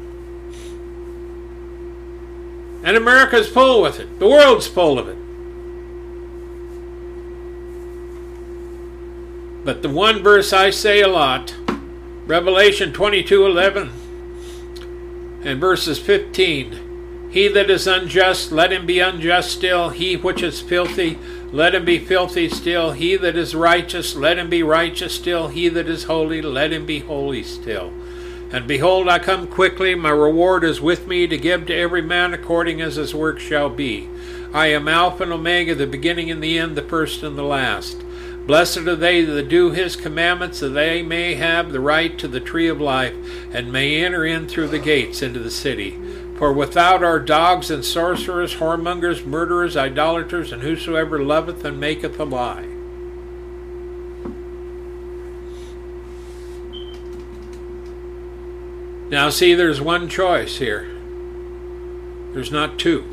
[2.84, 4.20] And America's full with it.
[4.20, 5.16] The world's full of it.
[9.66, 11.56] But the one verse I say a lot,
[12.24, 13.90] Revelation 22:11
[15.42, 19.88] and verses 15, he that is unjust, let him be unjust still.
[19.88, 21.18] He which is filthy,
[21.50, 22.92] let him be filthy still.
[22.92, 25.48] He that is righteous, let him be righteous still.
[25.48, 27.92] He that is holy, let him be holy still.
[28.52, 32.32] And behold, I come quickly, my reward is with me to give to every man
[32.32, 34.08] according as his work shall be.
[34.54, 38.05] I am Alpha and Omega, the beginning and the end, the first and the last.
[38.46, 42.38] Blessed are they that do his commandments, that they may have the right to the
[42.38, 43.14] tree of life,
[43.52, 45.98] and may enter in through the gates into the city.
[46.36, 52.24] For without are dogs and sorcerers, whoremongers, murderers, idolaters, and whosoever loveth and maketh a
[52.24, 52.68] lie.
[59.08, 60.88] Now, see, there's one choice here.
[62.32, 63.04] There's not two.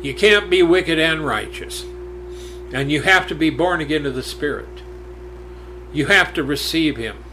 [0.00, 1.84] You can't be wicked and righteous.
[2.72, 4.82] And you have to be born again of the Spirit.
[5.92, 7.24] You have to receive Him.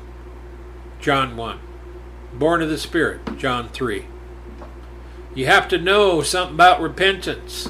[1.00, 1.60] John 1.
[2.34, 3.38] Born of the Spirit.
[3.38, 4.06] John 3.
[5.34, 7.70] You have to know something about repentance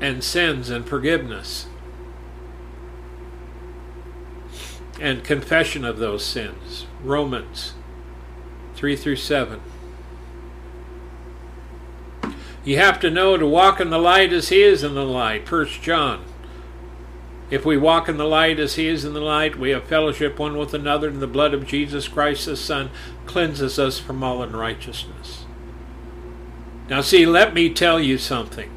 [0.00, 1.66] and sins and forgiveness.
[5.00, 6.86] and confession of those sins.
[7.02, 7.74] Romans
[8.74, 9.60] 3 through 7.
[12.66, 15.50] You have to know to walk in the light as he is in the light.
[15.50, 16.24] 1 John.
[17.48, 20.36] If we walk in the light as he is in the light, we have fellowship
[20.36, 22.90] one with another, and the blood of Jesus Christ the Son
[23.24, 25.44] cleanses us from all unrighteousness.
[26.90, 28.76] Now, see, let me tell you something.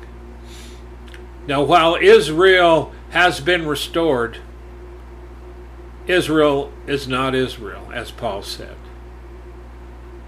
[1.47, 4.37] Now, while Israel has been restored,
[6.05, 8.75] Israel is not Israel, as Paul said.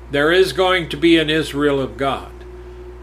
[0.09, 2.40] There is going to be an Israel of God.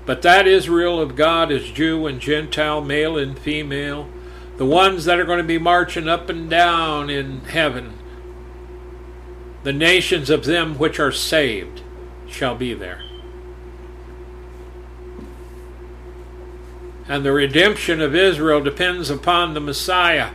[0.09, 4.09] But that Israel of God is Jew and Gentile, male and female,
[4.57, 7.93] the ones that are going to be marching up and down in heaven.
[9.65, 11.83] The nations of them which are saved
[12.27, 13.03] shall be there.
[17.07, 20.31] And the redemption of Israel depends upon the Messiah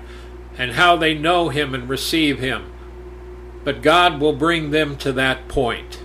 [0.56, 2.72] and how they know him and receive him.
[3.64, 6.03] But God will bring them to that point.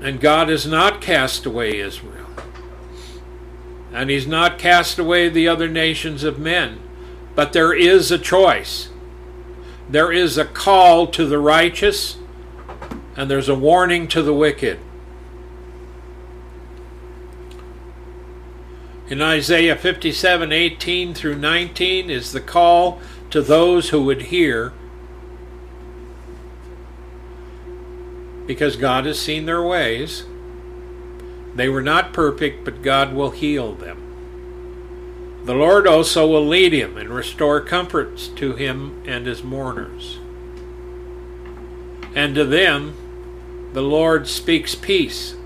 [0.00, 2.26] And God has not cast away Israel.
[3.92, 6.80] And He's not cast away the other nations of men.
[7.34, 8.88] But there is a choice.
[9.88, 12.16] There is a call to the righteous,
[13.16, 14.78] and there's a warning to the wicked.
[19.08, 24.72] In Isaiah 57 18 through 19 is the call to those who would hear
[28.46, 30.24] because God has seen their ways.
[31.54, 34.02] They were not perfect, but God will heal them.
[35.44, 40.18] The Lord also will lead him and restore comforts to him and his mourners.
[42.14, 42.94] And to them
[43.72, 45.36] the Lord speaks peace.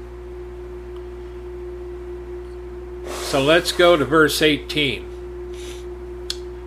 [3.06, 5.06] So let's go to verse 18.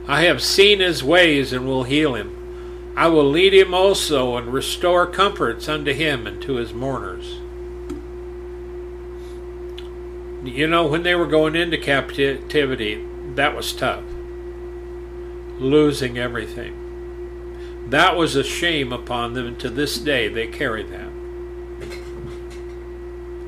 [0.08, 2.37] I have seen his ways and will heal him.
[2.98, 7.38] I will lead him also and restore comforts unto him and to his mourners.
[10.44, 14.04] You know, when they were going into captivity, that was tough.
[15.60, 16.74] Losing everything.
[17.88, 21.12] That was a shame upon them, and to this day they carry that.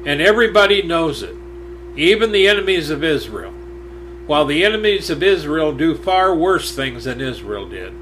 [0.06, 1.36] And everybody knows it,
[1.96, 3.54] even the enemies of Israel.
[4.28, 7.96] While the enemies of Israel do far worse things than Israel did.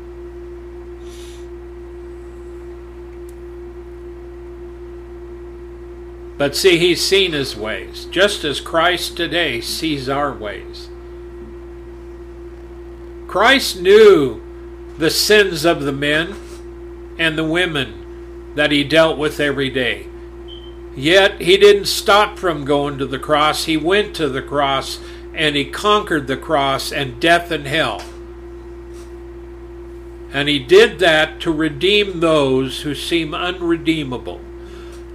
[6.38, 10.88] But see, he's seen his ways, just as Christ today sees our ways.
[13.28, 14.42] Christ knew
[14.98, 16.36] the sins of the men
[17.18, 20.08] and the women that he dealt with every day.
[20.96, 23.66] Yet he didn't stop from going to the cross.
[23.66, 25.00] He went to the cross
[25.34, 28.02] and he conquered the cross and death and hell.
[30.34, 34.42] And he did that to redeem those who seem unredeemable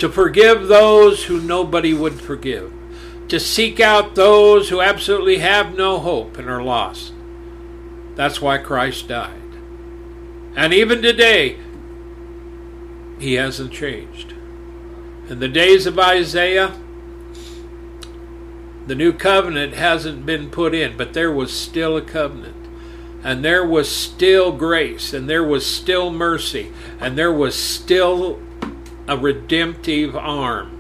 [0.03, 2.73] to forgive those who nobody would forgive,
[3.29, 7.13] to seek out those who absolutely have no hope and are lost.
[8.17, 9.41] That's why Christ died.
[10.57, 11.57] And even today,
[13.21, 14.35] he hasn't changed.
[15.29, 16.75] In the days of Isaiah,
[18.89, 22.57] the new covenant hasn't been put in, but there was still a covenant.
[23.23, 28.41] And there was still grace, and there was still mercy, and there was still
[29.07, 30.79] a redemptive arm.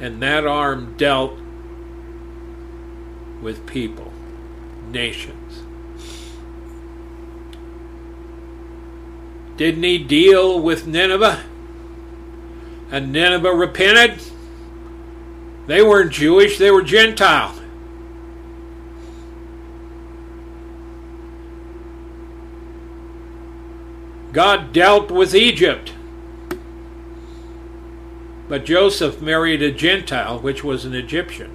[0.00, 1.38] And that arm dealt
[3.40, 4.12] with people,
[4.90, 5.62] nations.
[9.56, 11.44] Didn't he deal with Nineveh?
[12.90, 14.20] And Nineveh repented?
[15.66, 17.54] They weren't Jewish, they were Gentile.
[24.36, 25.94] God dealt with Egypt.
[28.50, 31.50] But Joseph married a Gentile, which was an Egyptian.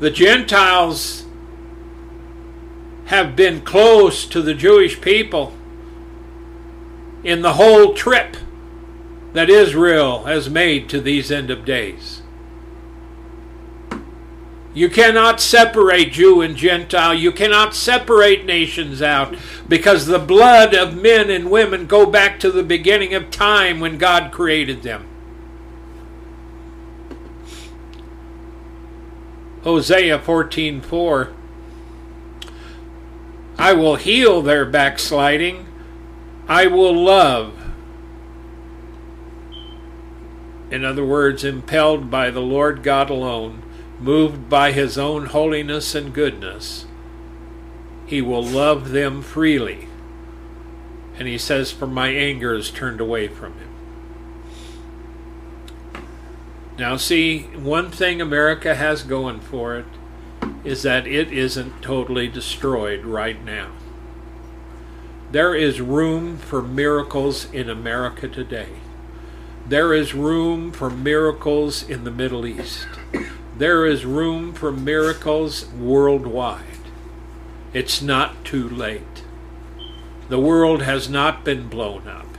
[0.00, 1.26] The Gentiles
[3.04, 5.52] have been close to the Jewish people
[7.22, 8.36] in the whole trip
[9.32, 12.19] that Israel has made to these end of days.
[14.72, 17.14] You cannot separate Jew and Gentile.
[17.14, 19.34] You cannot separate nations out
[19.68, 23.98] because the blood of men and women go back to the beginning of time when
[23.98, 25.06] God created them.
[29.64, 31.32] Hosea 14:4
[33.58, 35.66] I will heal their backsliding.
[36.48, 37.52] I will love.
[40.70, 43.62] In other words, impelled by the Lord God alone
[44.00, 46.86] moved by his own holiness and goodness,
[48.06, 49.86] he will love them freely.
[51.18, 53.70] And he says, For my anger is turned away from him.
[56.78, 59.84] Now, see, one thing America has going for it
[60.64, 63.70] is that it isn't totally destroyed right now.
[65.30, 68.70] There is room for miracles in America today.
[69.68, 72.88] There is room for miracles in the Middle East.
[73.60, 76.64] There is room for miracles worldwide.
[77.74, 79.22] It's not too late.
[80.30, 82.38] The world has not been blown up.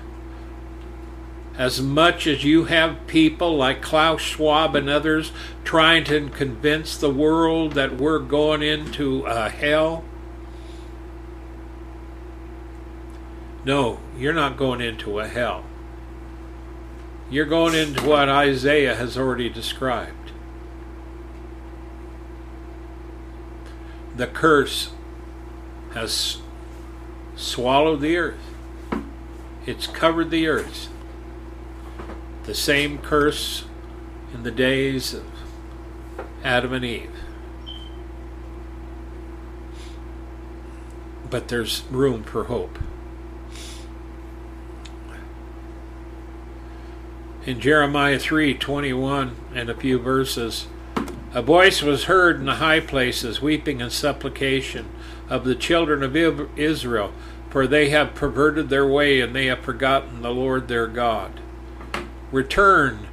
[1.55, 5.32] As much as you have people like Klaus Schwab and others
[5.63, 10.03] trying to convince the world that we're going into a hell,
[13.63, 15.65] no, you're not going into a hell.
[17.30, 20.20] You're going into what Isaiah has already described.
[24.16, 24.91] The curse
[25.93, 26.38] has
[27.36, 28.53] swallowed the earth.
[29.66, 30.89] It's covered the earth.
[32.43, 33.66] The same curse
[34.34, 35.26] in the days of
[36.43, 37.12] Adam and Eve.
[41.30, 42.78] But there's room for hope.
[47.45, 50.68] In Jeremiah 3:21 and a few verses,
[51.34, 54.89] a voice was heard in the high places, weeping and supplication
[55.29, 56.15] of the children of
[56.57, 57.13] Israel,
[57.49, 61.39] for they have perverted their way and they have forgotten the Lord their God.
[62.32, 63.07] Return,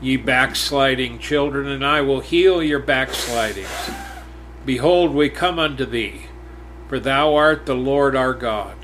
[0.00, 3.90] ye backsliding children, and I will heal your backslidings.
[4.64, 6.26] Behold, we come unto thee,
[6.88, 8.76] for thou art the Lord our God.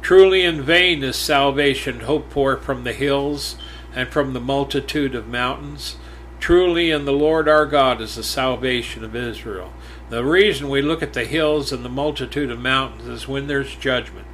[0.00, 3.56] Truly in vain is salvation hoped for from the hills
[3.94, 5.96] and from the multitude of mountains.
[6.40, 9.72] Truly in the Lord our God is the salvation of Israel.
[10.10, 13.74] The reason we look at the hills and the multitude of mountains is when there's
[13.74, 14.26] judgment.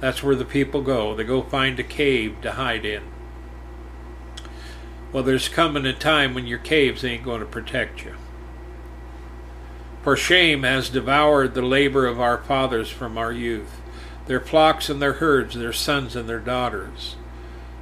[0.00, 1.14] That's where the people go.
[1.14, 3.02] They go find a cave to hide in.
[5.12, 8.14] Well, there's coming a time when your caves ain't going to protect you.
[10.02, 13.80] For shame has devoured the labor of our fathers from our youth,
[14.26, 17.16] their flocks and their herds, their sons and their daughters.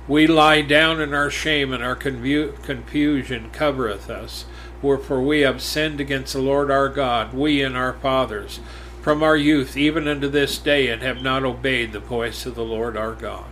[0.09, 4.45] We lie down in our shame, and our confusion covereth us.
[4.83, 8.61] Wherefore we have sinned against the Lord our God, we and our fathers,
[9.01, 12.65] from our youth even unto this day, and have not obeyed the voice of the
[12.65, 13.51] Lord our God.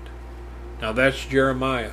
[0.80, 1.92] Now that's Jeremiah.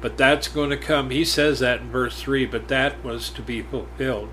[0.00, 1.10] But that's going to come.
[1.10, 4.28] He says that in verse 3, but that was to be fulfilled.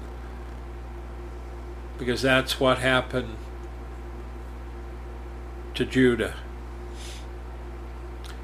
[1.98, 3.38] Because that's what happened
[5.74, 6.36] to Judah.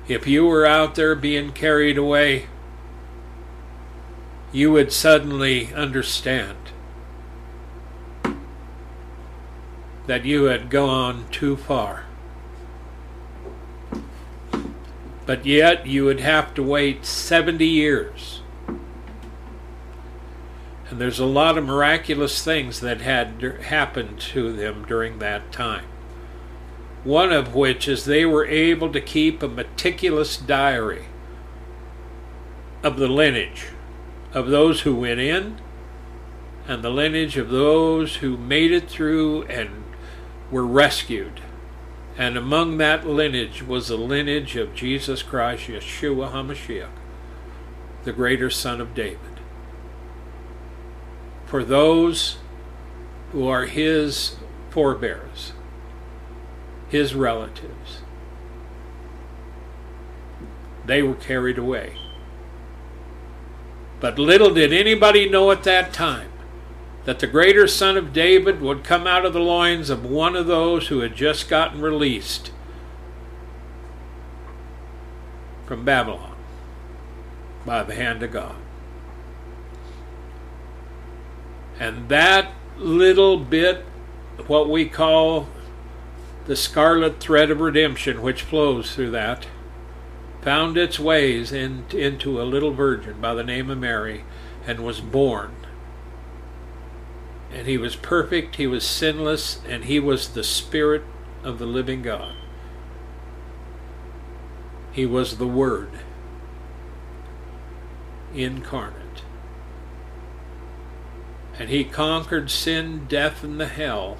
[0.07, 2.47] If you were out there being carried away,
[4.51, 6.57] you would suddenly understand
[10.07, 12.05] that you had gone too far.
[15.25, 18.41] But yet you would have to wait 70 years.
[20.89, 25.85] And there's a lot of miraculous things that had happened to them during that time.
[27.03, 31.05] One of which is they were able to keep a meticulous diary
[32.83, 33.67] of the lineage
[34.33, 35.57] of those who went in
[36.67, 39.83] and the lineage of those who made it through and
[40.51, 41.41] were rescued.
[42.17, 46.89] And among that lineage was the lineage of Jesus Christ, Yeshua HaMashiach,
[48.03, 49.39] the greater son of David.
[51.45, 52.37] For those
[53.31, 54.35] who are his
[54.69, 55.53] forebears,
[56.91, 58.01] his relatives,
[60.85, 61.95] they were carried away.
[64.01, 66.29] But little did anybody know at that time
[67.05, 70.47] that the greater son of David would come out of the loins of one of
[70.47, 72.51] those who had just gotten released
[75.65, 76.35] from Babylon
[77.65, 78.55] by the hand of God.
[81.79, 83.85] And that little bit,
[84.47, 85.47] what we call
[86.45, 89.47] the scarlet thread of redemption, which flows through that,
[90.41, 94.23] found its ways in, into a little virgin by the name of Mary
[94.65, 95.55] and was born.
[97.53, 101.03] And he was perfect, he was sinless, and he was the Spirit
[101.43, 102.35] of the living God.
[104.91, 105.91] He was the Word
[108.33, 109.23] incarnate.
[111.59, 114.17] And he conquered sin, death, and the hell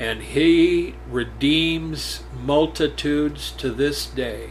[0.00, 4.48] and he redeems multitudes to this day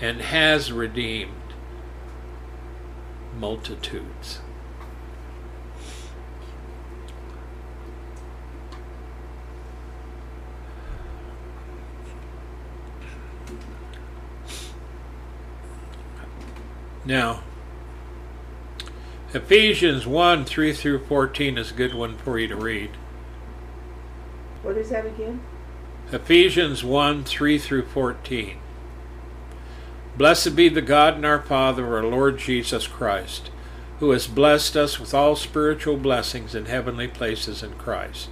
[0.00, 1.30] and has redeemed
[3.38, 4.40] multitudes.
[17.04, 17.44] Now,
[19.32, 22.90] Ephesians 1 3 through 14 is a good one for you to read.
[24.62, 25.40] What is that again?
[26.12, 28.56] Ephesians 1 3 through 14.
[30.16, 33.50] Blessed be the God and our Father, our Lord Jesus Christ,
[34.00, 38.28] who has blessed us with all spiritual blessings in heavenly places in Christ,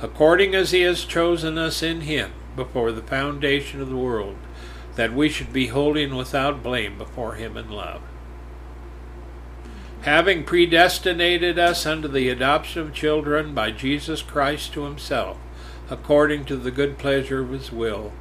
[0.00, 4.36] according as he has chosen us in him before the foundation of the world,
[4.94, 8.00] that we should be holy and without blame before him in love.
[10.02, 15.36] Having predestinated us unto the adoption of children by Jesus Christ to himself,
[15.90, 18.12] according to the good pleasure of his will,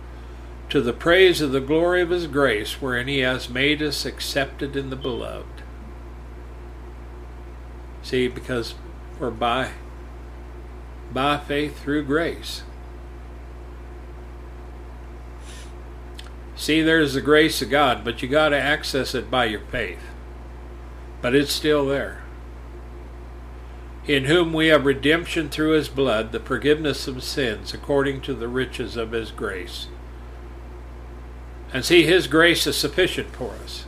[0.69, 4.75] to the praise of the glory of his grace, wherein he has made us accepted
[4.75, 5.63] in the beloved.
[8.03, 8.75] See, because
[9.19, 9.71] we're by
[11.11, 12.63] by faith through grace.
[16.55, 20.01] See, there's the grace of God, but you got to access it by your faith.
[21.21, 22.23] But it's still there
[24.07, 28.47] in whom we have redemption through his blood, the forgiveness of sins, according to the
[28.47, 29.87] riches of his grace.
[31.73, 33.85] And see, his grace is sufficient for us,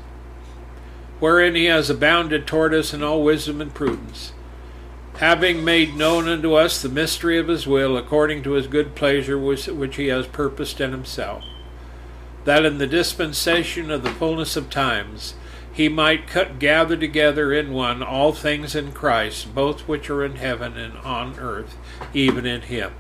[1.19, 4.33] wherein he has abounded toward us in all wisdom and prudence,
[5.19, 9.39] having made known unto us the mystery of his will, according to his good pleasure
[9.39, 11.45] which he has purposed in himself,
[12.43, 15.35] that in the dispensation of the fullness of times,
[15.71, 20.35] he might cut, gather together in one all things in Christ, both which are in
[20.35, 21.77] heaven and on earth,
[22.13, 22.91] even in him.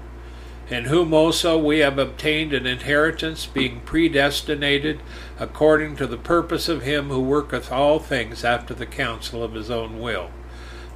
[0.69, 4.99] In whom also we have obtained an inheritance, being predestinated
[5.39, 9.71] according to the purpose of him who worketh all things after the counsel of his
[9.71, 10.29] own will,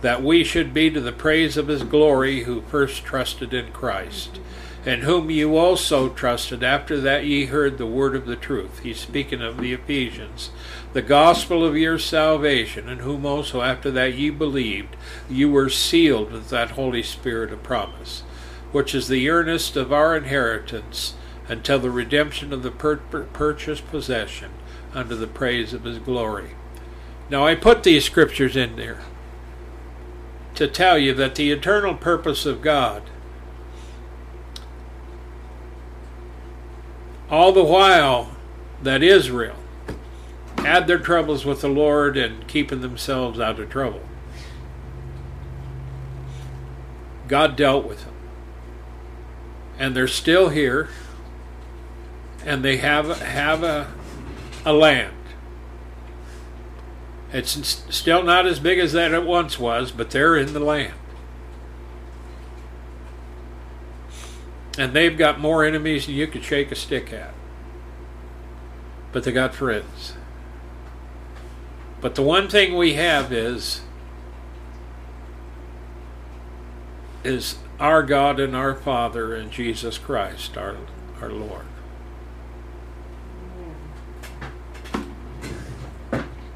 [0.02, 4.40] that we should be to the praise of his glory who first trusted in Christ
[4.86, 8.80] in whom you also trusted after that ye heard the word of the truth.
[8.80, 10.50] He's speaking of the Ephesians,
[10.94, 14.96] the gospel of your salvation, in whom also after that ye believed,
[15.30, 18.22] you were sealed with that Holy Spirit of promise,
[18.72, 21.16] which is the earnest of our inheritance
[21.48, 24.52] until the redemption of the pur- purchased possession
[24.94, 26.52] unto the praise of his glory.
[27.30, 29.02] Now I put these scriptures in there
[30.56, 33.02] to tell you that the eternal purpose of God
[37.32, 38.36] all the while
[38.84, 39.56] that Israel
[40.66, 44.02] had their troubles with the Lord and keeping themselves out of trouble.
[47.28, 48.14] God dealt with them.
[49.80, 50.90] And they're still here,
[52.46, 53.92] and they have, have a,
[54.66, 55.14] a land.
[57.32, 60.94] It's still not as big as that it once was, but they're in the land.
[64.78, 67.34] And they've got more enemies than you could shake a stick at.
[69.12, 70.14] But they got friends.
[72.04, 73.80] But the one thing we have is
[77.24, 80.76] is our God and our Father and Jesus Christ, our
[81.22, 81.66] our Lord.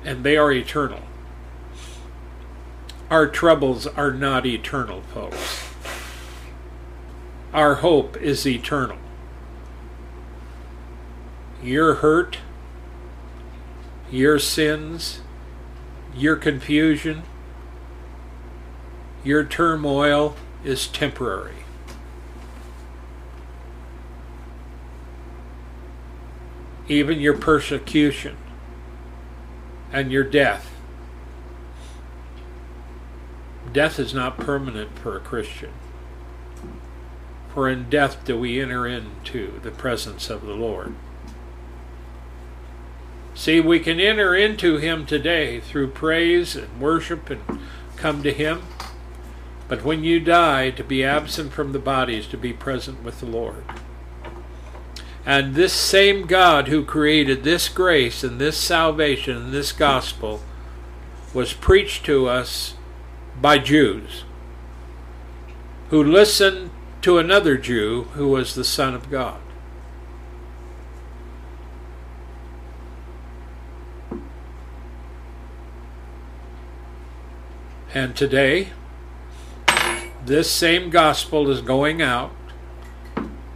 [0.03, 0.99] And they are eternal.
[3.09, 5.69] Our troubles are not eternal, folks.
[7.53, 8.97] Our hope is eternal.
[11.63, 12.39] Your hurt,
[14.11, 15.21] your sins,
[16.18, 17.24] your confusion,
[19.24, 21.53] your turmoil is temporary.
[26.88, 28.38] Even your persecution
[29.91, 30.74] and your death.
[33.72, 35.72] Death is not permanent for a Christian.
[37.53, 40.95] For in death do we enter into the presence of the Lord.
[43.38, 47.59] See, we can enter into Him today through praise and worship and
[47.95, 48.63] come to Him.
[49.67, 53.19] But when you die, to be absent from the body is to be present with
[53.19, 53.63] the Lord.
[55.23, 60.41] And this same God who created this grace and this salvation and this gospel
[61.31, 62.73] was preached to us
[63.39, 64.23] by Jews
[65.91, 66.71] who listened
[67.03, 69.39] to another Jew who was the Son of God.
[77.97, 78.67] And today,
[80.23, 82.31] this same gospel is going out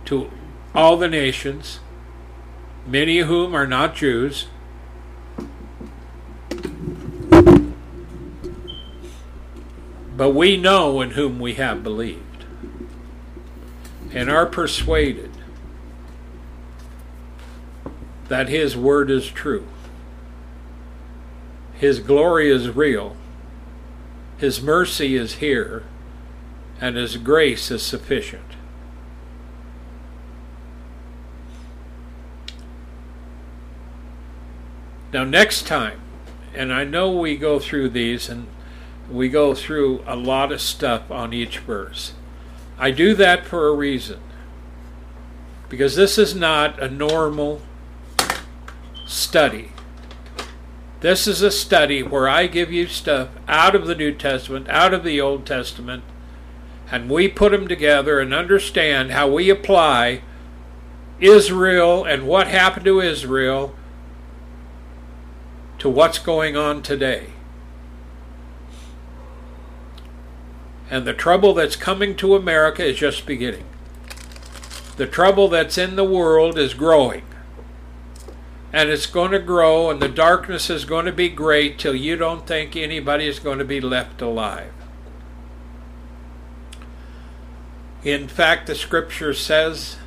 [0.05, 0.31] to
[0.73, 1.79] all the nations,
[2.87, 4.47] many of whom are not Jews.
[10.17, 12.45] But we know in whom we have believed
[14.11, 15.29] and are persuaded
[18.27, 19.67] that his word is true.
[21.75, 23.15] His glory is real.
[24.41, 25.83] His mercy is here.
[26.81, 28.55] And His grace is sufficient.
[35.13, 35.99] Now, next time,
[36.55, 38.47] and I know we go through these and
[39.11, 42.13] we go through a lot of stuff on each verse.
[42.79, 44.19] I do that for a reason.
[45.69, 47.61] Because this is not a normal
[49.05, 49.70] study.
[51.01, 54.93] This is a study where I give you stuff out of the New Testament, out
[54.93, 56.03] of the Old Testament,
[56.91, 60.21] and we put them together and understand how we apply
[61.19, 63.75] Israel and what happened to Israel
[65.79, 67.27] to what's going on today.
[70.91, 73.65] And the trouble that's coming to America is just beginning.
[74.97, 77.23] The trouble that's in the world is growing.
[78.73, 82.15] And it's going to grow, and the darkness is going to be great till you
[82.15, 84.71] don't think anybody is going to be left alive.
[88.03, 89.97] In fact, the scripture says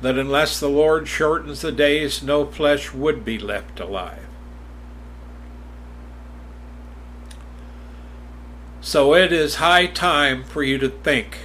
[0.00, 4.26] that unless the Lord shortens the days, no flesh would be left alive.
[8.80, 11.38] So it is high time for you to think.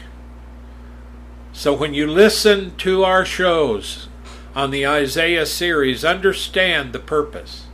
[1.52, 4.08] So when you listen to our shows
[4.56, 7.66] on the Isaiah series, understand the purpose.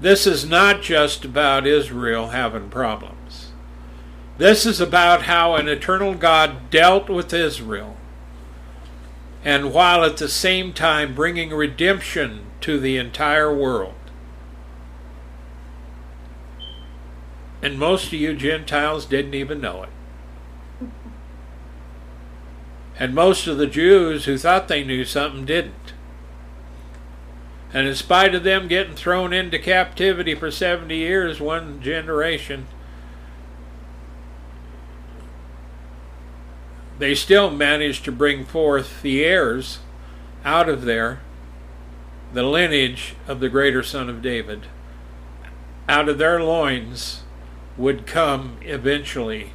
[0.00, 3.52] This is not just about Israel having problems.
[4.38, 7.96] This is about how an eternal God dealt with Israel,
[9.44, 13.94] and while at the same time bringing redemption to the entire world.
[17.60, 19.90] And most of you Gentiles didn't even know it.
[22.98, 25.92] And most of the Jews who thought they knew something didn't.
[27.72, 32.66] And in spite of them getting thrown into captivity for 70 years, one generation,
[36.98, 39.78] they still managed to bring forth the heirs
[40.44, 41.20] out of there,
[42.34, 44.66] the lineage of the greater son of David.
[45.88, 47.22] Out of their loins
[47.78, 49.52] would come eventually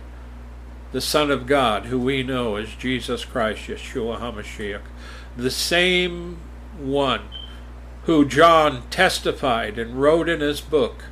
[0.98, 4.82] the Son of God, who we know as Jesus Christ, Yeshua HaMashiach,
[5.38, 6.40] the same
[6.80, 7.22] one
[8.06, 11.04] who John testified and wrote in his book,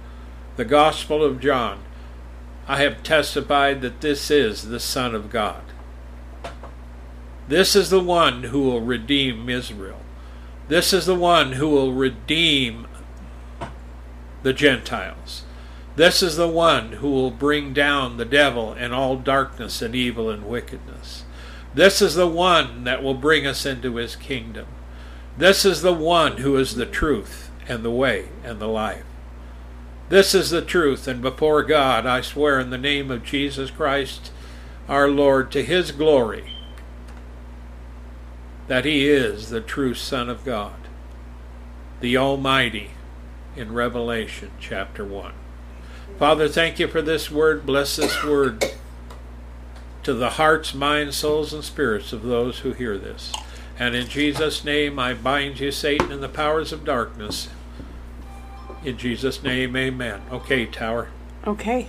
[0.56, 1.84] the Gospel of John.
[2.68, 5.62] I have testified that this is the Son of God.
[7.48, 10.02] This is the one who will redeem Israel.
[10.68, 12.88] This is the one who will redeem
[14.42, 15.45] the Gentiles.
[15.96, 20.30] This is the one who will bring down the devil and all darkness and evil
[20.30, 21.24] and wickedness.
[21.74, 24.68] This is the one that will bring us into his kingdom.
[25.38, 29.04] This is the one who is the truth and the way and the life.
[30.08, 34.32] This is the truth, and before God I swear in the name of Jesus Christ
[34.88, 36.52] our Lord to his glory
[38.68, 40.88] that he is the true Son of God,
[42.02, 42.92] the Almighty
[43.56, 45.34] in Revelation chapter 1.
[46.18, 47.66] Father, thank you for this word.
[47.66, 48.64] Bless this word
[50.04, 53.34] to the hearts, minds, souls, and spirits of those who hear this.
[53.78, 57.50] And in Jesus' name, I bind you, Satan, and the powers of darkness.
[58.86, 60.22] In Jesus' name, amen.
[60.32, 61.10] Okay, Tower.
[61.46, 61.88] Okay.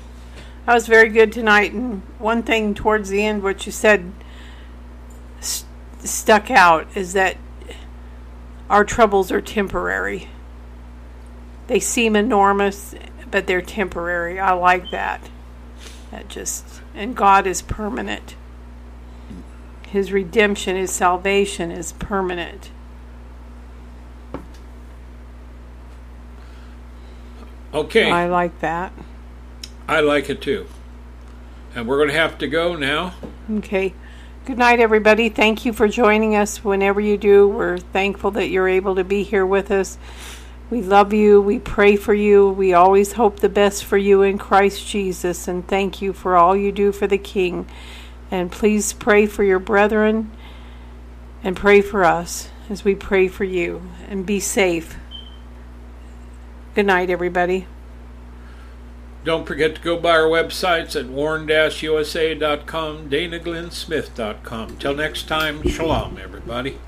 [0.64, 1.72] That was very good tonight.
[1.72, 4.12] And one thing towards the end, what you said
[5.39, 5.70] st-
[6.03, 7.37] stuck out is that
[8.68, 10.29] our troubles are temporary.
[11.68, 12.97] They seem enormous
[13.37, 14.41] but they're temporary.
[14.41, 15.28] I like that.
[16.11, 18.34] That just and God is permanent.
[19.89, 22.70] His redemption, his salvation is permanent.
[27.74, 28.11] Okay.
[28.11, 28.95] I like that.
[29.87, 30.66] I like it too.
[31.74, 33.16] And we're going to have to go now.
[33.51, 33.93] Okay.
[34.47, 35.28] Good night, everybody.
[35.28, 37.47] Thank you for joining us whenever you do.
[37.47, 39.99] We're thankful that you're able to be here with us.
[40.69, 41.41] We love you.
[41.41, 42.49] We pray for you.
[42.49, 45.47] We always hope the best for you in Christ Jesus.
[45.47, 47.69] And thank you for all you do for the King.
[48.31, 50.33] And please pray for your brethren
[51.45, 53.83] and pray for us as we pray for you.
[54.09, 54.97] And be safe.
[56.75, 57.67] Good night, everybody.
[59.25, 64.77] Don't forget to go by our websites at warn-usa.com, danaglennsmith.com.
[64.77, 66.79] Till next time, shalom, everybody.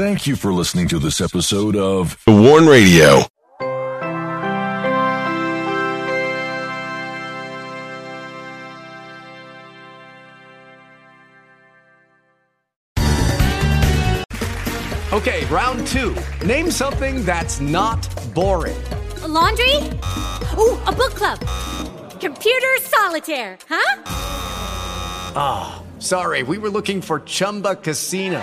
[0.00, 3.18] Thank you for listening to this episode of The Warn Radio.
[15.12, 16.16] Okay, round two.
[16.46, 18.00] Name something that's not
[18.34, 18.82] boring.
[19.20, 19.76] A laundry?
[20.56, 21.40] Ooh, a book club.
[22.18, 24.02] Computer solitaire, huh?
[25.36, 28.42] Ah, oh, sorry, we were looking for Chumba Casino.